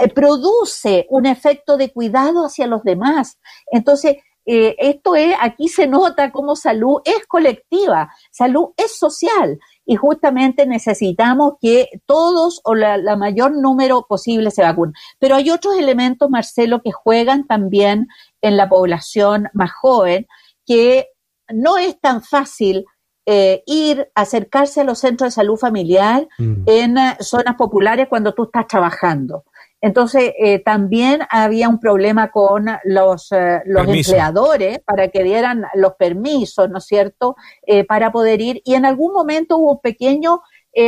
eh, 0.00 0.08
produce 0.08 1.06
un 1.08 1.26
efecto 1.26 1.76
de 1.76 1.92
cuidado 1.92 2.46
hacia 2.46 2.66
los 2.66 2.82
demás. 2.82 3.38
Entonces, 3.70 4.16
eh, 4.44 4.74
esto 4.78 5.14
es, 5.14 5.34
aquí 5.40 5.68
se 5.68 5.86
nota 5.86 6.32
cómo 6.32 6.56
salud 6.56 7.00
es 7.04 7.26
colectiva, 7.26 8.12
salud 8.30 8.70
es 8.76 8.98
social 8.98 9.58
y 9.92 9.96
justamente 9.96 10.66
necesitamos 10.66 11.56
que 11.60 11.90
todos 12.06 12.62
o 12.64 12.74
la, 12.74 13.14
mayor 13.14 13.52
número 13.52 14.06
posible 14.08 14.50
se 14.50 14.62
vacunen. 14.62 14.94
Pero 15.18 15.34
hay 15.34 15.50
otros 15.50 15.76
elementos, 15.76 16.30
Marcelo, 16.30 16.80
que 16.80 16.92
juegan 16.92 17.46
también 17.46 18.08
en 18.40 18.56
la 18.56 18.70
población 18.70 19.50
más 19.52 19.70
joven, 19.70 20.26
que 20.64 21.08
no 21.52 21.76
es 21.76 22.00
tan 22.00 22.22
fácil 22.22 22.86
eh, 23.26 23.62
ir, 23.66 24.10
acercarse 24.14 24.80
a 24.80 24.84
los 24.84 24.98
centros 24.98 25.26
de 25.26 25.42
salud 25.42 25.58
familiar 25.58 26.26
mm. 26.38 26.62
en 26.64 26.96
eh, 26.96 27.16
zonas 27.20 27.56
populares 27.56 28.06
cuando 28.08 28.32
tú 28.32 28.44
estás 28.44 28.66
trabajando. 28.68 29.44
Entonces, 29.82 30.32
eh, 30.38 30.60
también 30.60 31.22
había 31.28 31.68
un 31.68 31.80
problema 31.80 32.30
con 32.30 32.66
los, 32.84 33.32
eh, 33.32 33.62
los 33.66 33.88
empleadores 33.88 34.78
para 34.78 35.08
que 35.08 35.24
dieran 35.24 35.64
los 35.74 35.94
permisos, 35.94 36.70
¿no 36.70 36.78
es 36.78 36.84
cierto?, 36.84 37.34
eh, 37.66 37.84
para 37.84 38.12
poder 38.12 38.40
ir. 38.40 38.62
Y 38.64 38.74
en 38.74 38.86
algún 38.86 39.12
momento 39.12 39.58
hubo 39.58 39.72
un 39.72 39.80
pequeño 39.80 40.40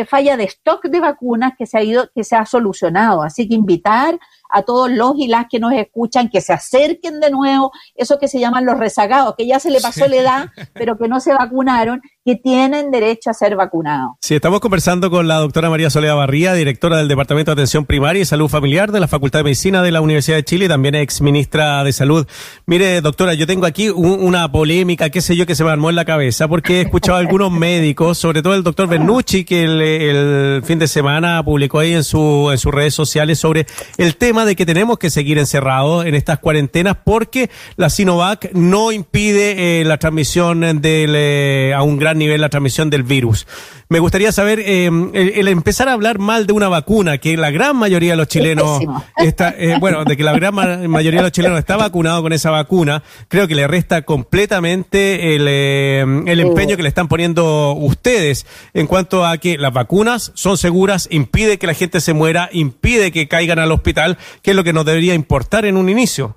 falla 0.08 0.38
de 0.38 0.44
stock 0.44 0.86
de 0.86 0.98
vacunas 0.98 1.52
que 1.58 1.66
se 1.66 1.76
ha 1.76 1.82
ido, 1.82 2.08
que 2.14 2.24
se 2.24 2.36
ha 2.36 2.46
solucionado. 2.46 3.22
Así 3.22 3.46
que 3.46 3.54
invitar 3.54 4.18
a 4.50 4.62
todos 4.62 4.90
los 4.90 5.12
y 5.16 5.26
las 5.26 5.46
que 5.50 5.58
nos 5.58 5.72
escuchan 5.72 6.28
que 6.28 6.40
se 6.40 6.52
acerquen 6.52 7.20
de 7.20 7.30
nuevo, 7.30 7.72
eso 7.94 8.18
que 8.18 8.28
se 8.28 8.38
llaman 8.38 8.64
los 8.64 8.78
rezagados, 8.78 9.34
que 9.36 9.46
ya 9.46 9.58
se 9.58 9.70
le 9.70 9.80
pasó 9.80 10.06
la 10.06 10.16
edad, 10.16 10.50
pero 10.72 10.96
que 10.96 11.08
no 11.08 11.20
se 11.20 11.32
vacunaron, 11.32 12.00
que 12.24 12.36
tienen 12.36 12.90
derecho 12.90 13.30
a 13.30 13.34
ser 13.34 13.56
vacunados. 13.56 14.12
Sí, 14.20 14.34
estamos 14.34 14.60
conversando 14.60 15.10
con 15.10 15.28
la 15.28 15.36
doctora 15.36 15.70
María 15.70 15.90
Soledad 15.90 16.16
Barría, 16.16 16.54
directora 16.54 16.96
del 16.96 17.08
Departamento 17.08 17.50
de 17.50 17.60
Atención 17.60 17.84
Primaria 17.84 18.22
y 18.22 18.24
Salud 18.24 18.48
Familiar 18.48 18.92
de 18.92 19.00
la 19.00 19.08
Facultad 19.08 19.40
de 19.40 19.44
Medicina 19.44 19.82
de 19.82 19.90
la 19.90 20.00
Universidad 20.00 20.36
de 20.36 20.44
Chile 20.44 20.66
y 20.66 20.68
también 20.68 20.94
ex 20.94 21.20
ministra 21.20 21.84
de 21.84 21.92
Salud. 21.92 22.26
Mire, 22.66 23.00
doctora, 23.00 23.34
yo 23.34 23.46
tengo 23.46 23.66
aquí 23.66 23.90
una 23.90 24.50
polémica, 24.50 25.10
qué 25.10 25.20
sé 25.20 25.36
yo, 25.36 25.46
que 25.46 25.54
se 25.54 25.64
me 25.64 25.70
armó 25.70 25.90
en 25.90 25.96
la 25.96 26.04
cabeza, 26.04 26.48
porque 26.48 26.78
he 26.78 26.80
escuchado 26.82 27.18
a 27.18 27.20
algunos 27.20 27.50
médicos, 27.52 28.18
sobre 28.18 28.42
todo 28.42 28.54
el 28.54 28.62
doctor 28.62 28.88
Bernucci, 28.88 29.44
que 29.44 29.64
el, 29.64 30.62
fin 30.64 30.78
de 30.78 30.88
semana 30.88 31.42
publicó 31.44 31.80
ahí 31.80 31.92
en, 31.92 32.04
su, 32.04 32.48
en 32.50 32.58
sus 32.58 32.72
redes 32.72 32.94
sociales 32.94 33.38
sobre 33.38 33.66
el 33.98 34.16
tema 34.16 34.33
de 34.42 34.56
que 34.56 34.66
tenemos 34.66 34.98
que 34.98 35.10
seguir 35.10 35.38
encerrados 35.38 36.06
en 36.06 36.16
estas 36.16 36.40
cuarentenas 36.40 36.96
porque 37.04 37.50
la 37.76 37.90
Sinovac 37.90 38.50
no 38.52 38.90
impide 38.90 39.80
eh, 39.80 39.84
la 39.84 39.98
transmisión 39.98 40.80
del, 40.80 41.14
eh, 41.14 41.72
a 41.74 41.82
un 41.82 41.96
gran 41.96 42.18
nivel 42.18 42.40
la 42.40 42.48
transmisión 42.48 42.90
del 42.90 43.04
virus. 43.04 43.46
Me 43.88 43.98
gustaría 43.98 44.32
saber, 44.32 44.60
eh, 44.60 44.86
el, 44.86 45.46
empezar 45.46 45.88
a 45.88 45.92
hablar 45.92 46.18
mal 46.18 46.46
de 46.46 46.52
una 46.54 46.68
vacuna, 46.68 47.18
que 47.18 47.36
la 47.36 47.50
gran 47.50 47.76
mayoría 47.76 48.12
de 48.12 48.16
los 48.16 48.28
chilenos 48.28 48.80
está, 49.18 49.54
eh, 49.56 49.76
bueno, 49.78 50.04
de 50.04 50.16
que 50.16 50.24
la 50.24 50.32
gran 50.32 50.54
mayoría 50.90 51.20
de 51.20 51.24
los 51.24 51.32
chilenos 51.32 51.58
está 51.58 51.76
vacunado 51.76 52.22
con 52.22 52.32
esa 52.32 52.50
vacuna, 52.50 53.02
creo 53.28 53.46
que 53.46 53.54
le 53.54 53.66
resta 53.66 54.02
completamente 54.02 55.36
el, 55.36 55.46
el 55.46 56.40
empeño 56.40 56.76
que 56.76 56.82
le 56.82 56.88
están 56.88 57.08
poniendo 57.08 57.74
ustedes 57.74 58.46
en 58.72 58.86
cuanto 58.86 59.26
a 59.26 59.36
que 59.36 59.58
las 59.58 59.72
vacunas 59.72 60.32
son 60.34 60.56
seguras, 60.56 61.06
impide 61.10 61.58
que 61.58 61.66
la 61.66 61.74
gente 61.74 62.00
se 62.00 62.14
muera, 62.14 62.48
impide 62.52 63.12
que 63.12 63.28
caigan 63.28 63.58
al 63.58 63.70
hospital, 63.70 64.16
que 64.42 64.50
es 64.50 64.56
lo 64.56 64.64
que 64.64 64.72
nos 64.72 64.84
debería 64.84 65.14
importar 65.14 65.64
en 65.64 65.76
un 65.76 65.88
inicio. 65.88 66.36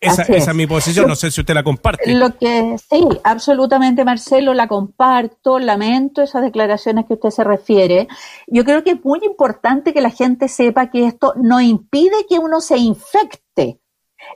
Esa, 0.00 0.22
es. 0.22 0.54
mi 0.54 0.66
posición, 0.66 1.08
no 1.08 1.16
sé 1.16 1.30
si 1.30 1.40
usted 1.40 1.54
la 1.54 1.62
comparte. 1.62 2.12
Lo 2.14 2.36
que 2.36 2.76
sí, 2.78 3.06
absolutamente, 3.22 4.04
Marcelo, 4.04 4.52
la 4.54 4.68
comparto, 4.68 5.58
lamento 5.58 6.22
esas 6.22 6.42
declaraciones 6.42 7.06
que 7.06 7.14
usted 7.14 7.30
se 7.30 7.44
refiere. 7.44 8.08
Yo 8.46 8.64
creo 8.64 8.84
que 8.84 8.92
es 8.92 9.04
muy 9.04 9.20
importante 9.24 9.94
que 9.94 10.00
la 10.00 10.10
gente 10.10 10.48
sepa 10.48 10.90
que 10.90 11.06
esto 11.06 11.34
no 11.36 11.60
impide 11.60 12.26
que 12.28 12.38
uno 12.38 12.60
se 12.60 12.76
infecte. 12.76 13.80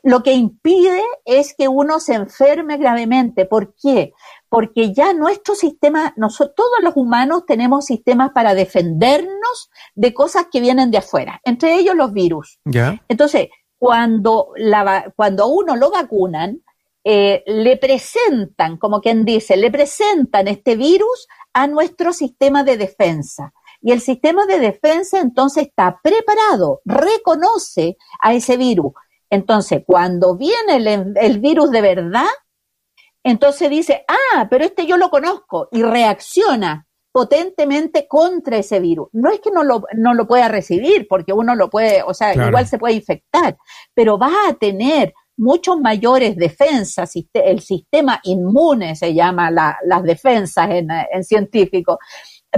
Lo 0.03 0.23
que 0.23 0.35
impide 0.35 1.03
es 1.25 1.55
que 1.55 1.69
uno 1.69 2.01
se 2.01 2.15
enferme 2.15 2.77
gravemente. 2.77 3.47
¿Por 3.47 3.75
qué? 3.75 4.13
Porque 4.49 4.95
ya 4.95 5.13
nuestro 5.13 5.55
sistema, 5.55 6.15
nosotros, 6.17 6.55
todos 6.57 6.83
los 6.83 6.97
humanos 6.97 7.45
tenemos 7.47 7.85
sistemas 7.85 8.31
para 8.33 8.55
defendernos 8.55 9.71
de 9.95 10.15
cosas 10.15 10.47
que 10.51 10.61
vienen 10.61 10.91
de 10.91 10.99
afuera, 10.99 11.41
entre 11.45 11.75
ellos 11.75 11.95
los 11.95 12.13
virus. 12.13 12.59
¿Ya? 12.65 13.03
Entonces, 13.09 13.49
cuando, 13.79 14.53
la, 14.57 15.13
cuando 15.17 15.45
a 15.45 15.47
uno 15.47 15.77
lo 15.77 15.91
vacunan, 15.91 16.63
eh, 17.05 17.43
le 17.47 17.77
presentan, 17.77 18.77
como 18.77 19.01
quien 19.01 19.25
dice, 19.25 19.57
le 19.57 19.71
presentan 19.71 20.49
este 20.49 20.77
virus 20.77 21.29
a 21.53 21.67
nuestro 21.67 22.13
sistema 22.13 22.65
de 22.65 22.77
defensa. 22.77 23.53
Y 23.81 23.93
el 23.93 24.01
sistema 24.01 24.45
de 24.47 24.59
defensa 24.59 25.21
entonces 25.21 25.69
está 25.69 26.01
preparado, 26.03 26.81
reconoce 26.85 27.97
a 28.21 28.35
ese 28.35 28.57
virus. 28.57 28.93
Entonces, 29.31 29.83
cuando 29.87 30.37
viene 30.37 30.77
el, 30.77 31.17
el 31.17 31.39
virus 31.39 31.71
de 31.71 31.81
verdad, 31.81 32.27
entonces 33.31 33.71
dice, 33.71 34.05
ah, 34.09 34.47
pero 34.51 34.65
este 34.65 34.87
yo 34.87 34.97
lo 34.97 35.11
conozco 35.11 35.69
y 35.73 35.83
reacciona 35.83 36.87
potentemente 37.13 38.07
contra 38.07 38.59
ese 38.59 38.81
virus. 38.81 39.09
No 39.13 39.31
es 39.31 39.41
que 39.41 39.51
no 39.51 39.65
lo, 39.65 39.83
no 39.95 40.15
lo 40.15 40.27
pueda 40.27 40.49
recibir, 40.49 41.07
porque 41.09 41.33
uno 41.33 41.55
lo 41.55 41.69
puede, 41.71 42.03
o 42.03 42.15
sea, 42.15 42.35
igual 42.35 42.67
se 42.67 42.79
puede 42.79 42.95
infectar, 42.95 43.57
pero 43.95 44.19
va 44.19 44.31
a 44.49 44.55
tener 44.55 45.15
muchos 45.37 45.81
mayores 45.81 46.37
defensas, 46.37 47.13
el 47.33 47.61
sistema 47.61 48.21
inmune 48.25 48.97
se 48.97 49.15
llama 49.15 49.51
las 49.51 50.03
defensas 50.03 50.71
en, 50.71 50.89
en 50.91 51.25
científico, 51.25 51.99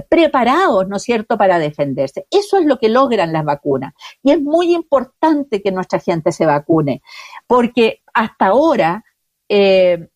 preparados, 0.08 0.88
¿no 0.88 0.96
es 0.96 1.02
cierto?, 1.02 1.36
para 1.36 1.58
defenderse. 1.58 2.26
Eso 2.30 2.58
es 2.58 2.64
lo 2.64 2.78
que 2.78 2.88
logran 2.88 3.32
las 3.32 3.44
vacunas. 3.44 3.92
Y 4.22 4.32
es 4.32 4.40
muy 4.40 4.74
importante 4.74 5.62
que 5.62 5.72
nuestra 5.72 5.98
gente 5.98 6.32
se 6.32 6.46
vacune, 6.46 7.02
porque 7.46 8.00
hasta 8.14 8.46
ahora 8.46 9.04
eh, 9.48 10.08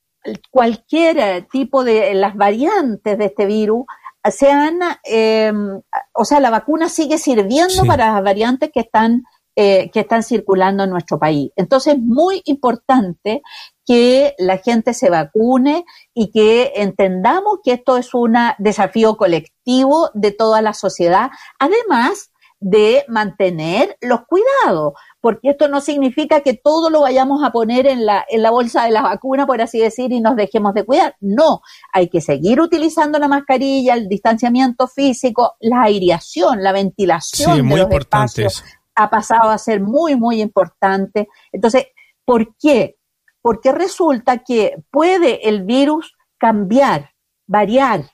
cualquier 0.50 1.46
tipo 1.50 1.84
de 1.84 2.14
las 2.14 2.36
variantes 2.36 3.18
de 3.18 3.24
este 3.26 3.46
virus 3.46 3.84
se 4.30 4.50
han, 4.50 4.80
em, 5.04 5.80
o 6.12 6.24
sea, 6.24 6.40
la 6.40 6.50
vacuna 6.50 6.88
sigue 6.88 7.18
sirviendo 7.18 7.84
para 7.86 8.12
las 8.12 8.22
variantes 8.22 8.70
que 8.72 8.80
están, 8.80 9.24
eh, 9.54 9.90
que 9.92 10.00
están 10.00 10.22
circulando 10.22 10.84
en 10.84 10.90
nuestro 10.90 11.18
país. 11.18 11.50
Entonces, 11.56 11.94
es 11.94 12.00
muy 12.00 12.40
importante 12.46 13.42
que 13.86 14.34
la 14.38 14.56
gente 14.58 14.94
se 14.94 15.10
vacune 15.10 15.84
y 16.14 16.30
que 16.30 16.72
entendamos 16.76 17.58
que 17.62 17.72
esto 17.72 17.98
es 17.98 18.14
un 18.14 18.34
desafío 18.58 19.16
colectivo 19.16 20.10
de 20.14 20.32
toda 20.32 20.62
la 20.62 20.72
sociedad, 20.72 21.30
además 21.58 22.30
de 22.64 23.04
mantener 23.08 23.94
los 24.00 24.20
cuidados, 24.26 24.94
porque 25.20 25.50
esto 25.50 25.68
no 25.68 25.82
significa 25.82 26.40
que 26.40 26.54
todo 26.54 26.88
lo 26.88 27.02
vayamos 27.02 27.44
a 27.44 27.52
poner 27.52 27.86
en 27.86 28.06
la, 28.06 28.24
en 28.26 28.40
la 28.40 28.50
bolsa 28.50 28.84
de 28.84 28.90
la 28.90 29.02
vacuna, 29.02 29.46
por 29.46 29.60
así 29.60 29.78
decir, 29.78 30.12
y 30.12 30.20
nos 30.20 30.34
dejemos 30.34 30.72
de 30.72 30.86
cuidar. 30.86 31.14
No, 31.20 31.60
hay 31.92 32.08
que 32.08 32.22
seguir 32.22 32.62
utilizando 32.62 33.18
la 33.18 33.28
mascarilla, 33.28 33.92
el 33.92 34.08
distanciamiento 34.08 34.88
físico, 34.88 35.56
la 35.60 35.82
aireación, 35.82 36.62
la 36.62 36.72
ventilación 36.72 37.68
de 37.68 37.76
los 37.76 37.90
espacios 37.90 38.64
ha 38.94 39.10
pasado 39.10 39.50
a 39.50 39.58
ser 39.58 39.82
muy, 39.82 40.16
muy 40.16 40.40
importante. 40.40 41.28
Entonces, 41.52 41.88
¿por 42.24 42.56
qué? 42.56 42.96
Porque 43.42 43.72
resulta 43.72 44.38
que 44.38 44.82
puede 44.90 45.50
el 45.50 45.64
virus 45.64 46.14
cambiar, 46.38 47.10
variar, 47.46 48.13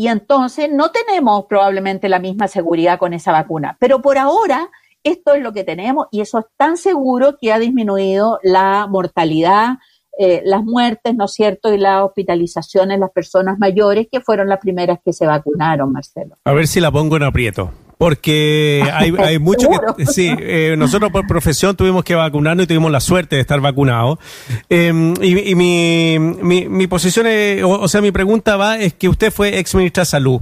y 0.00 0.08
entonces 0.08 0.70
no 0.72 0.92
tenemos 0.92 1.44
probablemente 1.44 2.08
la 2.08 2.20
misma 2.20 2.48
seguridad 2.48 2.98
con 2.98 3.12
esa 3.12 3.32
vacuna. 3.32 3.76
Pero 3.78 4.00
por 4.00 4.16
ahora 4.16 4.70
esto 5.04 5.34
es 5.34 5.42
lo 5.42 5.52
que 5.52 5.62
tenemos 5.62 6.06
y 6.10 6.22
eso 6.22 6.38
es 6.38 6.46
tan 6.56 6.78
seguro 6.78 7.36
que 7.38 7.52
ha 7.52 7.58
disminuido 7.58 8.38
la 8.42 8.86
mortalidad, 8.86 9.74
eh, 10.18 10.40
las 10.42 10.64
muertes, 10.64 11.14
¿no 11.14 11.26
es 11.26 11.32
cierto? 11.32 11.74
Y 11.74 11.76
las 11.76 12.02
hospitalizaciones, 12.02 12.98
las 12.98 13.10
personas 13.10 13.58
mayores 13.58 14.06
que 14.10 14.22
fueron 14.22 14.48
las 14.48 14.60
primeras 14.60 15.00
que 15.04 15.12
se 15.12 15.26
vacunaron, 15.26 15.92
Marcelo. 15.92 16.38
A 16.44 16.54
ver 16.54 16.66
si 16.66 16.80
la 16.80 16.90
pongo 16.90 17.18
en 17.18 17.24
aprieto. 17.24 17.70
Porque 18.00 18.82
hay, 18.94 19.12
hay 19.18 19.38
mucho 19.38 19.68
que... 19.94 20.06
Sí, 20.06 20.34
eh, 20.38 20.74
nosotros 20.78 21.12
por 21.12 21.26
profesión 21.26 21.76
tuvimos 21.76 22.02
que 22.02 22.14
vacunarnos 22.14 22.64
y 22.64 22.66
tuvimos 22.66 22.90
la 22.90 22.98
suerte 22.98 23.36
de 23.36 23.42
estar 23.42 23.60
vacunados. 23.60 24.18
Em, 24.70 25.12
y, 25.20 25.54
mi, 25.54 26.18
mi, 26.18 26.66
mi, 26.66 26.86
posición, 26.86 27.26
o, 27.62 27.88
sea, 27.88 28.00
mi 28.00 28.10
pregunta 28.10 28.56
va, 28.56 28.78
es 28.78 28.94
que 28.94 29.06
usted 29.06 29.30
fue 29.30 29.58
ex 29.58 29.74
ministra 29.74 30.00
de 30.00 30.06
Salud. 30.06 30.40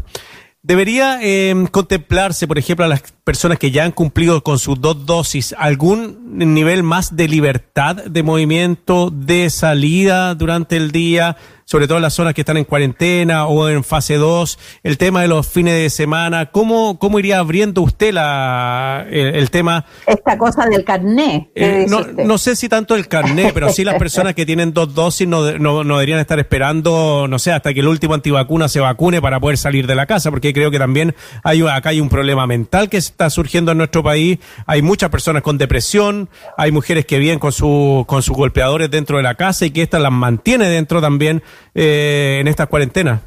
¿Debería 0.62 1.18
em, 1.20 1.66
contemplarse, 1.66 2.46
por 2.46 2.58
ejemplo, 2.58 2.84
a 2.84 2.88
las 2.88 3.02
personas 3.24 3.58
que 3.58 3.72
ya 3.72 3.82
han 3.82 3.90
cumplido 3.90 4.40
con 4.44 4.60
sus 4.60 4.80
dos 4.80 5.04
dosis 5.04 5.52
algún 5.58 6.38
nivel 6.38 6.84
más 6.84 7.16
de 7.16 7.26
libertad 7.26 7.96
de 7.96 8.22
movimiento, 8.22 9.10
de 9.10 9.50
salida 9.50 10.36
durante 10.36 10.76
el 10.76 10.92
día? 10.92 11.36
Sobre 11.68 11.86
todo 11.86 11.98
en 11.98 12.02
las 12.02 12.14
zonas 12.14 12.32
que 12.32 12.40
están 12.40 12.56
en 12.56 12.64
cuarentena 12.64 13.46
o 13.46 13.68
en 13.68 13.84
fase 13.84 14.14
2, 14.14 14.58
el 14.84 14.96
tema 14.96 15.20
de 15.20 15.28
los 15.28 15.46
fines 15.46 15.74
de 15.74 15.90
semana, 15.90 16.46
¿cómo, 16.46 16.98
cómo 16.98 17.18
iría 17.18 17.40
abriendo 17.40 17.82
usted 17.82 18.14
la, 18.14 19.06
el, 19.10 19.50
tema? 19.50 19.84
Esta 20.06 20.38
cosa 20.38 20.64
del 20.64 20.82
carné. 20.82 21.50
Eh, 21.54 21.84
no, 21.86 22.06
no, 22.24 22.38
sé 22.38 22.56
si 22.56 22.70
tanto 22.70 22.96
el 22.96 23.06
carné, 23.06 23.50
pero 23.52 23.68
sí 23.68 23.84
las 23.84 23.96
personas 23.96 24.32
que 24.32 24.46
tienen 24.46 24.72
dos 24.72 24.94
dosis 24.94 25.28
no, 25.28 25.58
no, 25.58 25.84
no, 25.84 25.96
deberían 25.96 26.20
estar 26.20 26.38
esperando, 26.38 27.26
no 27.28 27.38
sé, 27.38 27.52
hasta 27.52 27.74
que 27.74 27.80
el 27.80 27.88
último 27.88 28.14
antivacuna 28.14 28.68
se 28.68 28.80
vacune 28.80 29.20
para 29.20 29.38
poder 29.38 29.58
salir 29.58 29.86
de 29.86 29.94
la 29.94 30.06
casa, 30.06 30.30
porque 30.30 30.54
creo 30.54 30.70
que 30.70 30.78
también 30.78 31.14
hay, 31.44 31.60
acá 31.60 31.90
hay 31.90 32.00
un 32.00 32.08
problema 32.08 32.46
mental 32.46 32.88
que 32.88 32.96
está 32.96 33.28
surgiendo 33.28 33.72
en 33.72 33.78
nuestro 33.78 34.02
país. 34.02 34.38
Hay 34.64 34.80
muchas 34.80 35.10
personas 35.10 35.42
con 35.42 35.58
depresión, 35.58 36.30
hay 36.56 36.72
mujeres 36.72 37.04
que 37.04 37.18
viven 37.18 37.38
con, 37.38 37.52
su, 37.52 38.06
con 38.08 38.22
sus 38.22 38.34
golpeadores 38.34 38.90
dentro 38.90 39.18
de 39.18 39.22
la 39.22 39.34
casa 39.34 39.66
y 39.66 39.70
que 39.70 39.82
esta 39.82 39.98
las 39.98 40.12
mantiene 40.12 40.66
dentro 40.70 41.02
también 41.02 41.42
eh, 41.74 42.38
en 42.40 42.48
esta 42.48 42.66
cuarentena. 42.66 43.22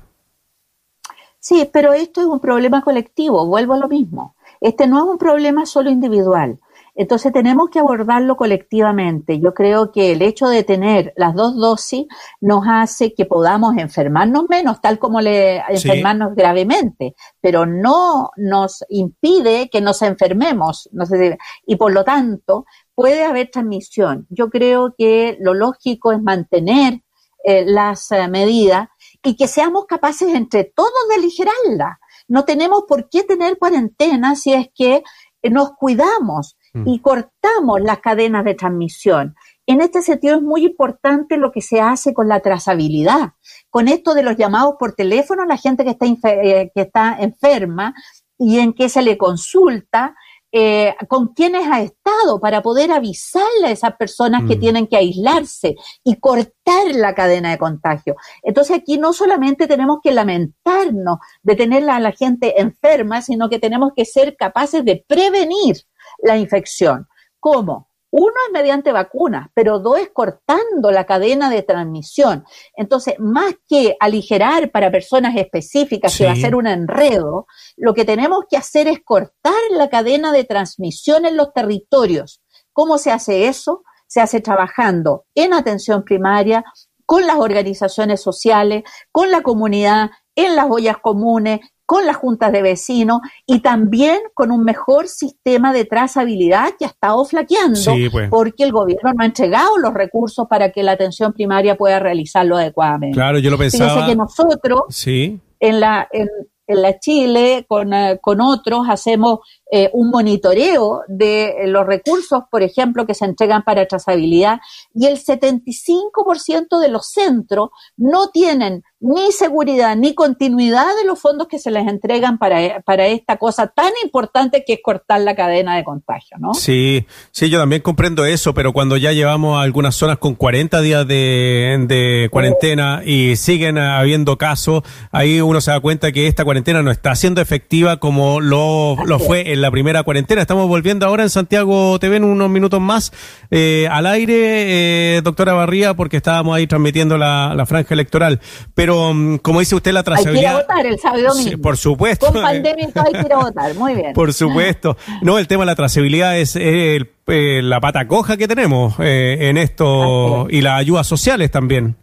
Sí, 1.39 1.67
pero 1.73 1.93
esto 1.93 2.21
es 2.21 2.27
un 2.27 2.39
problema 2.39 2.81
colectivo, 2.83 3.47
vuelvo 3.47 3.73
a 3.73 3.77
lo 3.77 3.87
mismo. 3.87 4.35
Este 4.59 4.85
no 4.85 4.99
es 4.99 5.05
un 5.05 5.17
problema 5.17 5.65
solo 5.65 5.89
individual. 5.89 6.59
Entonces 6.93 7.31
tenemos 7.31 7.69
que 7.69 7.79
abordarlo 7.79 8.35
colectivamente. 8.35 9.39
Yo 9.39 9.53
creo 9.53 9.91
que 9.91 10.11
el 10.11 10.21
hecho 10.21 10.49
de 10.49 10.63
tener 10.63 11.13
las 11.15 11.33
dos 11.33 11.55
dosis 11.55 12.05
nos 12.41 12.65
hace 12.67 13.13
que 13.13 13.25
podamos 13.25 13.77
enfermarnos 13.77 14.45
menos, 14.49 14.81
tal 14.81 14.99
como 14.99 15.21
le 15.21 15.63
enfermarnos 15.69 16.35
gravemente, 16.35 17.15
pero 17.39 17.65
no 17.65 18.31
nos 18.35 18.83
impide 18.89 19.69
que 19.69 19.81
nos 19.81 20.01
enfermemos. 20.01 20.89
No 20.91 21.05
sé, 21.05 21.37
y 21.65 21.75
por 21.77 21.93
lo 21.93 22.03
tanto, 22.03 22.65
puede 22.93 23.23
haber 23.23 23.49
transmisión. 23.49 24.27
Yo 24.29 24.49
creo 24.49 24.93
que 24.97 25.37
lo 25.39 25.53
lógico 25.53 26.11
es 26.11 26.21
mantener 26.21 27.01
eh, 27.43 27.63
las 27.65 28.11
eh, 28.11 28.27
medidas 28.27 28.89
y 29.23 29.35
que 29.35 29.47
seamos 29.47 29.85
capaces 29.85 30.33
entre 30.33 30.63
todos 30.63 30.91
de 31.09 31.15
aligerarla. 31.15 31.99
No 32.27 32.45
tenemos 32.45 32.83
por 32.87 33.09
qué 33.09 33.23
tener 33.23 33.57
cuarentena 33.57 34.35
si 34.35 34.53
es 34.53 34.69
que 34.73 35.03
nos 35.43 35.71
cuidamos. 35.73 36.57
mm. 36.73 36.87
y 36.87 36.99
cortamos 36.99 37.81
las 37.81 37.99
cadenas 37.99 38.45
de 38.45 38.55
transmisión. 38.55 39.35
En 39.65 39.81
este 39.81 40.01
sentido 40.01 40.37
es 40.37 40.41
muy 40.41 40.65
importante 40.65 41.37
lo 41.37 41.51
que 41.51 41.61
se 41.61 41.81
hace 41.81 42.13
con 42.13 42.27
la 42.27 42.39
trazabilidad. 42.39 43.33
Con 43.69 43.87
esto 43.87 44.13
de 44.13 44.23
los 44.23 44.35
llamados 44.37 44.75
por 44.79 44.93
teléfono, 44.93 45.45
la 45.45 45.57
gente 45.57 45.83
que 45.83 45.91
está, 45.91 46.05
eh, 46.05 46.71
que 46.73 46.81
está 46.81 47.17
enferma 47.19 47.93
y 48.37 48.59
en 48.59 48.73
que 48.73 48.89
se 48.89 49.01
le 49.01 49.17
consulta, 49.17 50.15
eh, 50.51 50.95
con 51.07 51.29
quiénes 51.33 51.67
ha 51.67 51.81
estado 51.81 52.39
para 52.39 52.61
poder 52.61 52.91
avisarle 52.91 53.67
a 53.67 53.71
esas 53.71 53.95
personas 53.95 54.43
que 54.47 54.57
mm. 54.57 54.59
tienen 54.59 54.87
que 54.87 54.97
aislarse 54.97 55.75
y 56.03 56.19
cortar 56.19 56.87
la 56.93 57.15
cadena 57.15 57.51
de 57.51 57.57
contagio. 57.57 58.15
Entonces 58.43 58.77
aquí 58.77 58.97
no 58.97 59.13
solamente 59.13 59.67
tenemos 59.67 59.99
que 60.03 60.11
lamentarnos 60.11 61.19
de 61.41 61.55
tener 61.55 61.89
a 61.89 61.99
la 61.99 62.11
gente 62.11 62.59
enferma, 62.59 63.21
sino 63.21 63.49
que 63.49 63.59
tenemos 63.59 63.91
que 63.95 64.05
ser 64.05 64.35
capaces 64.35 64.83
de 64.83 65.05
prevenir 65.07 65.77
la 66.23 66.37
infección. 66.37 67.07
¿Cómo? 67.39 67.90
Uno 68.11 68.33
es 68.47 68.53
mediante 68.53 68.91
vacunas, 68.91 69.47
pero 69.53 69.79
dos 69.79 69.99
es 69.99 70.09
cortando 70.09 70.91
la 70.91 71.05
cadena 71.05 71.49
de 71.49 71.63
transmisión. 71.63 72.43
Entonces, 72.75 73.15
más 73.19 73.55
que 73.67 73.95
aligerar 73.99 74.69
para 74.71 74.91
personas 74.91 75.35
específicas, 75.37 76.17
que 76.17 76.25
va 76.25 76.33
a 76.33 76.35
ser 76.35 76.55
un 76.55 76.67
enredo, 76.67 77.47
lo 77.77 77.93
que 77.93 78.03
tenemos 78.03 78.43
que 78.49 78.57
hacer 78.57 78.89
es 78.89 78.99
cortar 79.03 79.53
la 79.71 79.89
cadena 79.89 80.33
de 80.33 80.43
transmisión 80.43 81.25
en 81.25 81.37
los 81.37 81.53
territorios. 81.53 82.41
¿Cómo 82.73 82.97
se 82.97 83.11
hace 83.11 83.47
eso? 83.47 83.83
Se 84.07 84.19
hace 84.19 84.41
trabajando 84.41 85.25
en 85.33 85.53
atención 85.53 86.03
primaria, 86.03 86.65
con 87.05 87.27
las 87.27 87.37
organizaciones 87.37 88.21
sociales, 88.21 88.83
con 89.11 89.31
la 89.31 89.41
comunidad, 89.41 90.11
en 90.35 90.55
las 90.55 90.67
ollas 90.69 90.97
comunes, 91.01 91.59
con 91.91 92.05
las 92.05 92.15
juntas 92.15 92.53
de 92.53 92.61
vecinos 92.61 93.19
y 93.45 93.59
también 93.59 94.17
con 94.33 94.49
un 94.49 94.63
mejor 94.63 95.09
sistema 95.09 95.73
de 95.73 95.83
trazabilidad 95.83 96.69
que 96.79 96.85
ha 96.85 96.87
estado 96.87 97.25
flaqueando 97.25 97.81
pues. 98.09 98.29
porque 98.29 98.63
el 98.63 98.71
gobierno 98.71 99.11
no 99.11 99.21
ha 99.21 99.25
entregado 99.25 99.77
los 99.77 99.93
recursos 99.93 100.47
para 100.49 100.71
que 100.71 100.83
la 100.83 100.93
atención 100.93 101.33
primaria 101.33 101.75
pueda 101.75 101.99
realizarlo 101.99 102.55
adecuadamente. 102.55 103.13
Claro, 103.13 103.39
yo 103.39 103.51
lo 103.51 103.57
pensaba. 103.57 103.89
Fíjese 103.89 104.09
que 104.09 104.15
nosotros 104.15 104.83
sí. 104.87 105.41
en 105.59 105.81
la 105.81 106.07
en, 106.13 106.29
en 106.65 106.81
la 106.81 106.97
Chile 106.97 107.65
con, 107.67 107.93
eh, 107.93 108.19
con 108.21 108.39
otros 108.39 108.85
hacemos 108.87 109.39
eh, 109.69 109.89
un 109.91 110.11
monitoreo 110.11 111.01
de 111.09 111.63
los 111.65 111.85
recursos, 111.85 112.43
por 112.49 112.63
ejemplo, 112.63 113.05
que 113.05 113.15
se 113.15 113.25
entregan 113.25 113.63
para 113.63 113.85
trazabilidad 113.85 114.61
y 114.93 115.07
el 115.07 115.17
75% 115.17 116.79
de 116.79 116.87
los 116.87 117.09
centros 117.09 117.71
no 117.97 118.29
tienen 118.29 118.83
ni 119.01 119.31
seguridad 119.31 119.95
ni 119.95 120.13
continuidad 120.13 120.85
de 120.95 121.05
los 121.05 121.19
fondos 121.19 121.47
que 121.47 121.57
se 121.57 121.71
les 121.71 121.87
entregan 121.87 122.37
para, 122.37 122.81
para 122.81 123.07
esta 123.07 123.37
cosa 123.37 123.65
tan 123.65 123.91
importante 124.03 124.63
que 124.65 124.73
es 124.73 124.79
cortar 124.83 125.21
la 125.21 125.35
cadena 125.35 125.75
de 125.75 125.83
contagio, 125.83 126.37
¿no? 126.39 126.53
Sí, 126.53 127.07
sí, 127.31 127.49
yo 127.49 127.59
también 127.59 127.81
comprendo 127.81 128.25
eso, 128.25 128.53
pero 128.53 128.73
cuando 128.73 128.97
ya 128.97 129.11
llevamos 129.11 129.61
algunas 129.61 129.95
zonas 129.95 130.19
con 130.19 130.35
40 130.35 130.81
días 130.81 131.07
de, 131.07 131.83
de 131.87 132.29
cuarentena 132.31 133.01
y 133.03 133.37
siguen 133.37 133.79
habiendo 133.79 134.37
casos, 134.37 134.83
ahí 135.11 135.41
uno 135.41 135.61
se 135.61 135.71
da 135.71 135.79
cuenta 135.79 136.11
que 136.11 136.27
esta 136.27 136.45
cuarentena 136.45 136.83
no 136.83 136.91
está 136.91 137.15
siendo 137.15 137.41
efectiva 137.41 137.97
como 137.97 138.39
lo, 138.39 138.95
lo 139.05 139.17
fue 139.17 139.51
en 139.51 139.61
la 139.61 139.71
primera 139.71 140.03
cuarentena. 140.03 140.41
Estamos 140.41 140.67
volviendo 140.67 141.07
ahora 141.07 141.23
en 141.23 141.31
Santiago 141.31 141.97
TV 141.97 142.17
en 142.17 142.23
unos 142.23 142.51
minutos 142.51 142.79
más 142.79 143.11
eh, 143.49 143.87
al 143.89 144.05
aire, 144.05 145.15
eh, 145.17 145.21
doctora 145.23 145.53
Barría, 145.53 145.95
porque 145.95 146.17
estábamos 146.17 146.55
ahí 146.55 146.67
transmitiendo 146.67 147.17
la, 147.17 147.55
la 147.55 147.65
franja 147.65 147.95
electoral. 147.95 148.39
Pero 148.75 148.90
Mm, 149.13 149.37
como 149.37 149.59
dice 149.59 149.75
usted, 149.75 149.91
la 149.91 150.03
trazabilidad. 150.03 150.55
Hay 150.55 150.61
que 150.61 150.67
votar 150.67 150.85
el 150.85 150.99
sábado 150.99 151.35
mismo. 151.35 151.61
por 151.61 151.77
supuesto. 151.77 152.27
Con 152.27 152.41
pandemia 152.41 152.89
hay 152.95 153.11
que 153.13 153.19
ir 153.25 153.33
a 153.33 153.37
votar, 153.37 153.75
muy 153.75 153.95
bien. 153.95 154.13
Por 154.21 154.33
supuesto. 154.33 154.97
No, 155.21 155.39
el 155.39 155.47
tema 155.47 155.63
de 155.63 155.67
la 155.67 155.75
trazabilidad 155.75 156.37
es 156.37 156.55
eh, 156.55 156.99
la 157.25 157.79
pata 157.79 158.07
coja 158.07 158.37
que 158.37 158.47
tenemos 158.47 158.95
eh, 158.99 159.49
en 159.49 159.57
esto 159.57 160.47
y 160.49 160.61
las 160.61 160.79
ayudas 160.79 161.07
sociales 161.07 161.51
también. 161.51 161.95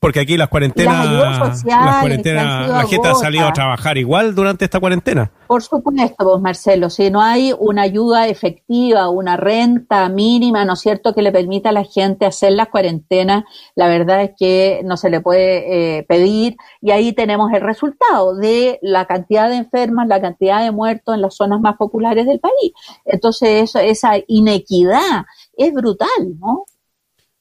Porque 0.00 0.20
aquí 0.20 0.36
las 0.36 0.48
cuarentenas, 0.48 1.10
las, 1.10 1.64
cuarentenas, 1.64 2.68
la 2.68 2.86
gente 2.86 3.08
ha 3.08 3.14
salido 3.14 3.48
a 3.48 3.52
trabajar 3.52 3.98
igual 3.98 4.32
durante 4.32 4.64
esta 4.64 4.78
cuarentena. 4.78 5.32
Por 5.48 5.60
supuesto, 5.60 6.24
vos 6.24 6.40
Marcelo, 6.40 6.88
si 6.88 7.10
no 7.10 7.20
hay 7.20 7.52
una 7.58 7.82
ayuda 7.82 8.28
efectiva, 8.28 9.08
una 9.08 9.36
renta 9.36 10.08
mínima, 10.08 10.64
¿no 10.64 10.74
es 10.74 10.80
cierto?, 10.80 11.14
que 11.14 11.22
le 11.22 11.32
permita 11.32 11.70
a 11.70 11.72
la 11.72 11.82
gente 11.82 12.26
hacer 12.26 12.52
las 12.52 12.68
cuarentenas, 12.68 13.42
la 13.74 13.88
verdad 13.88 14.22
es 14.22 14.30
que 14.38 14.82
no 14.84 14.96
se 14.96 15.10
le 15.10 15.20
puede 15.20 15.98
eh, 15.98 16.02
pedir 16.04 16.56
y 16.80 16.92
ahí 16.92 17.12
tenemos 17.12 17.52
el 17.52 17.62
resultado 17.62 18.36
de 18.36 18.78
la 18.82 19.06
cantidad 19.06 19.48
de 19.48 19.56
enfermas, 19.56 20.06
la 20.06 20.20
cantidad 20.20 20.62
de 20.62 20.70
muertos 20.70 21.16
en 21.16 21.22
las 21.22 21.34
zonas 21.34 21.60
más 21.60 21.76
populares 21.76 22.24
del 22.26 22.38
país. 22.38 22.72
Entonces, 23.04 23.64
eso, 23.64 23.80
esa 23.80 24.12
inequidad 24.28 25.24
es 25.56 25.72
brutal, 25.72 26.38
¿no? 26.38 26.66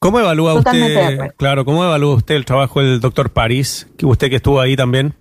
¿Cómo 0.07 0.21
evalúa 0.21 0.53
usted, 0.53 1.33
claro, 1.35 1.65
cómo 1.65 1.83
evalúa 1.83 2.15
usted 2.15 2.35
el 2.35 2.45
trabajo 2.45 2.79
del 2.79 3.01
doctor 3.01 3.29
París, 3.33 3.89
que 3.97 4.05
usted 4.05 4.29
que 4.29 4.37
estuvo 4.37 4.61
ahí 4.61 4.77
también? 4.77 5.13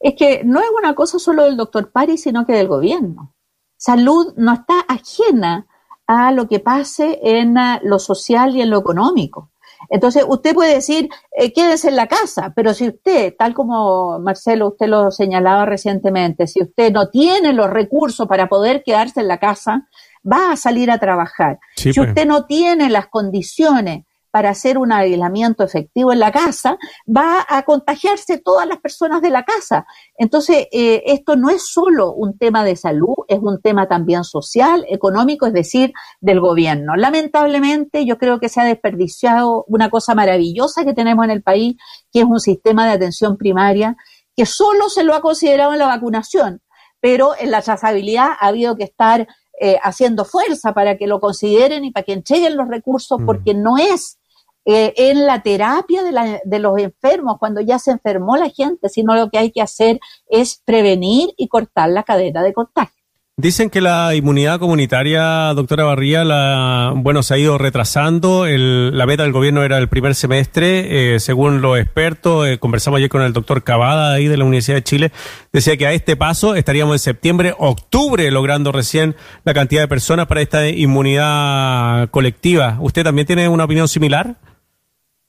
Es 0.00 0.14
que 0.18 0.42
no 0.42 0.58
es 0.58 0.66
una 0.76 0.96
cosa 0.96 1.20
solo 1.20 1.44
del 1.44 1.56
doctor 1.56 1.92
París, 1.92 2.24
sino 2.24 2.44
que 2.44 2.54
del 2.54 2.66
gobierno. 2.66 3.36
Salud 3.76 4.34
no 4.36 4.52
está 4.52 4.80
ajena 4.88 5.68
a 6.08 6.32
lo 6.32 6.48
que 6.48 6.58
pase 6.58 7.20
en 7.22 7.56
ah, 7.56 7.80
lo 7.84 8.00
social 8.00 8.56
y 8.56 8.62
en 8.62 8.70
lo 8.70 8.80
económico. 8.80 9.52
Entonces, 9.90 10.24
usted 10.26 10.52
puede 10.52 10.74
decir, 10.74 11.08
eh, 11.30 11.52
quédese 11.52 11.90
en 11.90 11.96
la 11.96 12.08
casa, 12.08 12.52
pero 12.56 12.74
si 12.74 12.88
usted, 12.88 13.32
tal 13.38 13.54
como 13.54 14.18
Marcelo, 14.18 14.70
usted 14.70 14.88
lo 14.88 15.12
señalaba 15.12 15.66
recientemente, 15.66 16.48
si 16.48 16.64
usted 16.64 16.90
no 16.90 17.10
tiene 17.10 17.52
los 17.52 17.70
recursos 17.70 18.26
para 18.26 18.48
poder 18.48 18.82
quedarse 18.82 19.20
en 19.20 19.28
la 19.28 19.38
casa, 19.38 19.86
va 20.30 20.52
a 20.52 20.56
salir 20.56 20.90
a 20.90 20.98
trabajar. 20.98 21.58
si 21.76 21.92
pues. 21.92 22.08
usted 22.08 22.26
no 22.26 22.46
tiene 22.46 22.90
las 22.90 23.06
condiciones 23.08 24.04
para 24.36 24.50
hacer 24.50 24.76
un 24.76 24.92
aislamiento 24.92 25.64
efectivo 25.64 26.12
en 26.12 26.18
la 26.18 26.30
casa, 26.30 26.76
va 27.08 27.46
a 27.48 27.62
contagiarse 27.62 28.36
todas 28.36 28.66
las 28.68 28.76
personas 28.80 29.22
de 29.22 29.30
la 29.30 29.44
casa. 29.44 29.86
Entonces, 30.18 30.66
eh, 30.72 31.04
esto 31.06 31.36
no 31.36 31.48
es 31.48 31.66
solo 31.66 32.12
un 32.12 32.36
tema 32.36 32.62
de 32.62 32.76
salud, 32.76 33.14
es 33.28 33.38
un 33.40 33.62
tema 33.62 33.88
también 33.88 34.24
social, 34.24 34.84
económico, 34.90 35.46
es 35.46 35.54
decir, 35.54 35.94
del 36.20 36.40
gobierno. 36.40 36.96
Lamentablemente, 36.96 38.04
yo 38.04 38.18
creo 38.18 38.38
que 38.38 38.50
se 38.50 38.60
ha 38.60 38.64
desperdiciado 38.64 39.64
una 39.68 39.88
cosa 39.88 40.14
maravillosa 40.14 40.84
que 40.84 40.92
tenemos 40.92 41.24
en 41.24 41.30
el 41.30 41.42
país, 41.42 41.76
que 42.12 42.18
es 42.18 42.26
un 42.26 42.40
sistema 42.40 42.84
de 42.84 42.92
atención 42.92 43.38
primaria 43.38 43.96
que 44.36 44.44
solo 44.44 44.90
se 44.90 45.02
lo 45.02 45.14
ha 45.14 45.22
considerado 45.22 45.72
en 45.72 45.78
la 45.78 45.86
vacunación, 45.86 46.60
pero 47.00 47.32
en 47.38 47.50
la 47.50 47.62
trazabilidad 47.62 48.32
ha 48.38 48.48
habido 48.48 48.76
que 48.76 48.84
estar 48.84 49.26
eh, 49.60 49.78
haciendo 49.82 50.24
fuerza 50.24 50.72
para 50.74 50.96
que 50.96 51.06
lo 51.06 51.20
consideren 51.20 51.84
y 51.84 51.90
para 51.90 52.04
que 52.04 52.12
entreguen 52.12 52.56
los 52.56 52.68
recursos, 52.68 53.20
mm. 53.20 53.26
porque 53.26 53.54
no 53.54 53.78
es 53.78 54.18
eh, 54.64 54.92
en 54.96 55.26
la 55.26 55.42
terapia 55.42 56.02
de, 56.02 56.40
de, 56.44 56.58
los 56.58 56.78
enfermos, 56.78 57.38
cuando 57.38 57.60
ya 57.60 57.78
se 57.78 57.92
enfermó 57.92 58.36
la 58.36 58.50
gente, 58.50 58.88
sino 58.88 59.14
lo 59.14 59.30
que 59.30 59.38
hay 59.38 59.52
que 59.52 59.62
hacer 59.62 60.00
es 60.28 60.60
prevenir 60.64 61.30
y 61.36 61.48
cortar 61.48 61.88
la 61.90 62.02
cadena 62.02 62.42
de 62.42 62.52
contagio. 62.52 62.95
Dicen 63.38 63.68
que 63.68 63.82
la 63.82 64.14
inmunidad 64.14 64.58
comunitaria, 64.58 65.52
doctora 65.52 65.84
Barría, 65.84 66.24
la, 66.24 66.94
bueno, 66.96 67.22
se 67.22 67.34
ha 67.34 67.36
ido 67.36 67.58
retrasando. 67.58 68.46
La 68.46 69.04
meta 69.04 69.24
del 69.24 69.32
gobierno 69.32 69.62
era 69.62 69.76
el 69.76 69.90
primer 69.90 70.14
semestre. 70.14 71.16
Eh, 71.16 71.20
según 71.20 71.60
los 71.60 71.78
expertos, 71.78 72.48
eh, 72.48 72.58
conversamos 72.58 72.96
ayer 72.96 73.10
con 73.10 73.20
el 73.20 73.34
doctor 73.34 73.62
Cavada 73.62 74.14
ahí 74.14 74.26
de 74.26 74.38
la 74.38 74.44
Universidad 74.44 74.76
de 74.76 74.84
Chile, 74.84 75.12
decía 75.52 75.76
que 75.76 75.86
a 75.86 75.92
este 75.92 76.16
paso 76.16 76.54
estaríamos 76.54 76.94
en 76.94 76.98
septiembre, 76.98 77.54
octubre, 77.58 78.30
logrando 78.30 78.72
recién 78.72 79.16
la 79.44 79.52
cantidad 79.52 79.82
de 79.82 79.88
personas 79.88 80.28
para 80.28 80.40
esta 80.40 80.66
inmunidad 80.66 82.08
colectiva. 82.08 82.78
¿Usted 82.80 83.04
también 83.04 83.26
tiene 83.26 83.50
una 83.50 83.64
opinión 83.64 83.86
similar? 83.86 84.36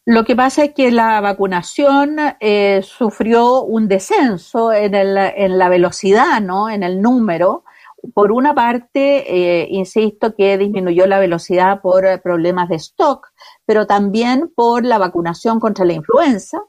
Lo 0.05 0.23
que 0.23 0.37
pasa 0.37 0.63
es 0.63 0.73
que 0.73 0.91
la 0.91 1.19
vacunación 1.19 2.15
eh, 2.39 2.81
sufrió 2.83 3.63
un 3.63 3.89
descenso 3.89 4.71
en 4.71 5.57
la 5.57 5.67
velocidad, 5.67 6.39
¿no? 6.39 6.69
En 6.69 6.83
el 6.83 7.01
número 7.01 7.65
por 8.13 8.31
una 8.31 8.53
parte, 8.53 9.61
eh, 9.61 9.67
insisto 9.71 10.35
que 10.35 10.57
disminuyó 10.57 11.05
la 11.07 11.19
velocidad 11.19 11.81
por 11.81 12.21
problemas 12.21 12.69
de 12.69 12.75
stock, 12.75 13.27
pero 13.65 13.85
también 13.87 14.51
por 14.55 14.85
la 14.85 14.97
vacunación 14.97 15.59
contra 15.59 15.85
la 15.85 15.93
influenza. 15.93 16.61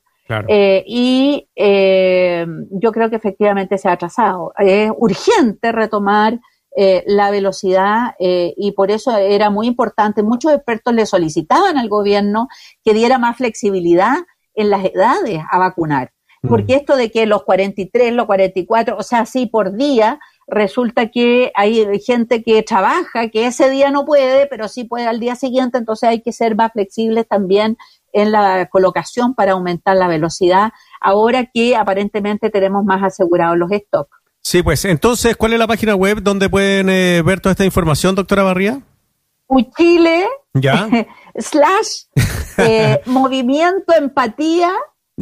Eh, 0.46 0.84
y 0.86 1.48
eh, 1.56 2.46
yo 2.70 2.92
creo 2.92 3.08
que 3.08 3.16
efectivamente 3.16 3.78
se 3.78 3.88
ha 3.88 3.92
atrasado. 3.92 4.52
Es 4.58 4.90
urgente 4.96 5.72
retomar 5.72 6.38
la 7.06 7.32
velocidad 7.32 8.14
y 8.20 8.70
por 8.70 8.92
eso 8.92 9.16
era 9.16 9.50
muy 9.50 9.66
importante. 9.66 10.22
Muchos 10.22 10.52
expertos 10.52 10.94
le 10.94 11.06
solicitaban 11.06 11.76
al 11.76 11.88
gobierno 11.88 12.46
que 12.84 12.94
diera 12.94 13.18
más 13.18 13.36
flexibilidad 13.36 14.14
en 14.54 14.70
las 14.70 14.84
edades 14.84 15.42
a 15.50 15.58
vacunar. 15.58 16.12
Porque 16.42 16.74
esto 16.74 16.96
de 16.96 17.10
que 17.10 17.26
los 17.26 17.42
43, 17.44 18.12
los 18.12 18.26
44, 18.26 18.96
o 18.96 19.02
sea, 19.02 19.26
sí 19.26 19.46
por 19.46 19.76
día, 19.76 20.20
resulta 20.48 21.08
que 21.08 21.52
hay 21.54 22.00
gente 22.00 22.42
que 22.42 22.62
trabaja, 22.62 23.28
que 23.28 23.46
ese 23.46 23.70
día 23.70 23.90
no 23.90 24.04
puede, 24.04 24.46
pero 24.46 24.66
sí 24.68 24.84
puede 24.84 25.06
al 25.06 25.20
día 25.20 25.36
siguiente, 25.36 25.78
entonces 25.78 26.08
hay 26.08 26.22
que 26.22 26.32
ser 26.32 26.56
más 26.56 26.72
flexibles 26.72 27.28
también 27.28 27.76
en 28.12 28.32
la 28.32 28.66
colocación 28.66 29.34
para 29.34 29.52
aumentar 29.52 29.96
la 29.96 30.08
velocidad, 30.08 30.72
ahora 31.00 31.46
que 31.46 31.76
aparentemente 31.76 32.50
tenemos 32.50 32.84
más 32.84 33.02
asegurados 33.02 33.58
los 33.58 33.70
stocks. 33.70 34.16
Sí, 34.40 34.62
pues 34.62 34.84
entonces, 34.86 35.36
¿cuál 35.36 35.52
es 35.52 35.58
la 35.58 35.66
página 35.66 35.94
web 35.94 36.22
donde 36.22 36.48
pueden 36.48 36.88
eh, 36.88 37.22
ver 37.22 37.40
toda 37.40 37.52
esta 37.52 37.66
información, 37.66 38.14
doctora 38.14 38.42
Barría? 38.42 38.80
Uchile 39.46 40.26
¿Ya? 40.54 40.88
slash 41.36 42.04
eh, 42.56 43.00
movimiento 43.06 43.94
empatía 43.94 44.70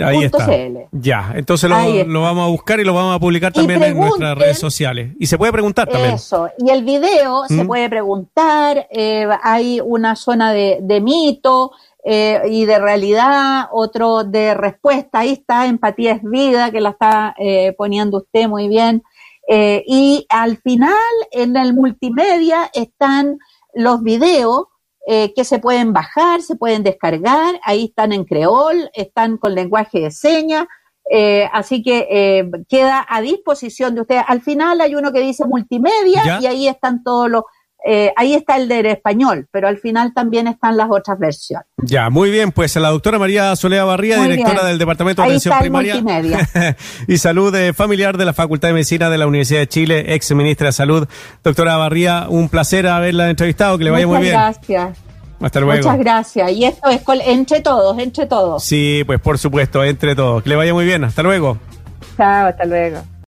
Ahí 0.05 0.25
está. 0.25 0.47
CL. 0.47 0.79
Ya, 0.93 1.33
entonces 1.35 1.69
lo, 1.71 1.77
Ahí 1.77 1.99
está. 1.99 2.11
lo 2.13 2.23
vamos 2.23 2.45
a 2.45 2.51
buscar 2.51 2.81
y 2.81 2.85
lo 2.85 2.95
vamos 2.95 3.17
a 3.17 3.19
publicar 3.19 3.53
también 3.53 3.83
en 3.83 3.97
nuestras 3.97 4.37
redes 4.37 4.59
sociales. 4.59 5.15
Y 5.19 5.27
se 5.27 5.39
puede 5.39 5.53
preguntar 5.53 5.89
también. 5.89 6.15
Eso, 6.15 6.49
y 6.59 6.71
el 6.71 6.85
video 6.85 7.45
se 7.49 7.65
¿Mm? 7.65 7.67
puede 7.67 7.89
preguntar, 7.89 8.87
eh, 8.91 9.27
hay 9.43 9.81
una 9.81 10.17
zona 10.17 10.53
de, 10.53 10.79
de 10.83 11.01
mito 11.01 11.73
eh, 12.09 12.41
y 12.49 12.67
de 12.67 12.79
realidad, 12.79 13.69
otro 13.73 14.23
de 14.23 14.55
respuesta, 14.55 15.19
ahí 15.19 15.33
está, 15.33 15.67
empatía 15.67 16.13
es 16.13 16.23
vida, 16.23 16.71
que 16.71 16.81
la 16.81 16.91
está 16.91 17.35
eh, 17.37 17.75
poniendo 17.77 18.19
usted 18.19 18.47
muy 18.47 18.69
bien. 18.69 19.03
Eh, 19.49 19.83
y 19.89 20.25
al 20.29 20.59
final, 20.59 20.93
en 21.33 21.57
el 21.57 21.75
multimedia, 21.75 22.71
están 22.75 23.39
los 23.75 24.05
videos 24.05 24.67
eh, 25.09 25.33
que 25.35 25.45
se 25.45 25.61
pueden 25.61 25.92
bajar, 25.92 26.42
se 26.42 26.57
pueden 26.57 26.83
descargar, 26.83 27.61
ahí 27.62 27.85
están 27.85 28.12
en 28.12 28.25
creol, 28.25 28.90
están 28.92 29.37
con 29.37 29.55
lenguaje 29.55 30.01
de 30.01 30.11
señas, 30.11 30.66
eh, 31.09 31.49
así 31.53 31.83
que 31.83 32.09
eh, 32.11 32.51
queda 32.69 33.07
a 33.09 33.21
disposición 33.21 33.95
de 33.95 34.01
ustedes. 34.01 34.25
Al 34.27 34.40
final 34.40 34.81
hay 34.81 34.97
uno 34.97 35.12
que 35.12 35.21
dice 35.21 35.45
multimedia 35.47 36.25
Ya. 36.25 36.40
y 36.40 36.47
ahí 36.47 36.69
están 36.69 37.05
todos 37.05 37.31
los, 37.31 37.45
eh, 37.85 38.12
ahí 38.17 38.35
está 38.35 38.57
el 38.57 38.69
del 38.69 38.87
español, 38.87 39.47
pero 39.51 39.69
al 39.69 39.79
final 39.79 40.12
también 40.15 40.49
están 40.49 40.77
las 40.77 40.89
otras 40.91 41.19
versiones. 41.19 41.67
Ya, 41.79 42.11
muy 42.11 42.31
bien, 42.31 42.51
pues 42.53 42.75
la 42.77 42.89
doctora 42.91 43.19
María 43.19 43.55
Solea 43.55 43.85
Barría, 43.85 44.19
Muy 44.19 44.29
directora 44.29 44.61
bien. 44.61 44.67
del 44.69 44.79
Departamento 44.79 45.23
de 45.23 45.27
Ahí 45.27 45.33
Atención 45.33 45.53
está 45.53 45.61
Primaria 45.61 46.77
y 47.07 47.19
Salud 47.19 47.55
eh, 47.55 47.73
Familiar 47.73 48.17
de 48.17 48.25
la 48.25 48.33
Facultad 48.33 48.69
de 48.69 48.75
Medicina 48.75 49.09
de 49.09 49.19
la 49.19 49.27
Universidad 49.27 49.61
de 49.61 49.69
Chile, 49.69 50.15
ex 50.15 50.33
ministra 50.33 50.67
de 50.67 50.73
Salud. 50.73 51.07
Doctora 51.45 51.77
Barría, 51.77 52.27
un 52.29 52.49
placer 52.49 52.87
haberla 52.87 53.31
entrevistado, 53.31 53.79
que 53.79 53.85
le 53.85 53.91
vaya 53.91 54.07
Muchas 54.07 54.19
muy 54.21 54.29
bien. 54.29 54.41
gracias. 54.41 54.99
Hasta 55.41 55.61
luego. 55.61 55.83
Muchas 55.83 55.99
gracias. 55.99 56.53
Y 56.53 56.65
esto 56.65 56.89
es 56.89 57.03
entre 57.27 57.61
todos, 57.61 57.99
entre 57.99 58.27
todos. 58.27 58.65
Sí, 58.65 59.03
pues 59.07 59.21
por 59.21 59.39
supuesto, 59.39 59.85
entre 59.85 60.15
todos. 60.17 60.43
Que 60.43 60.49
le 60.49 60.57
vaya 60.57 60.73
muy 60.73 60.87
bien. 60.87 61.05
Hasta 61.05 61.23
luego. 61.23 61.59
Chao, 62.17 62.47
hasta 62.49 62.65
luego. 62.65 63.16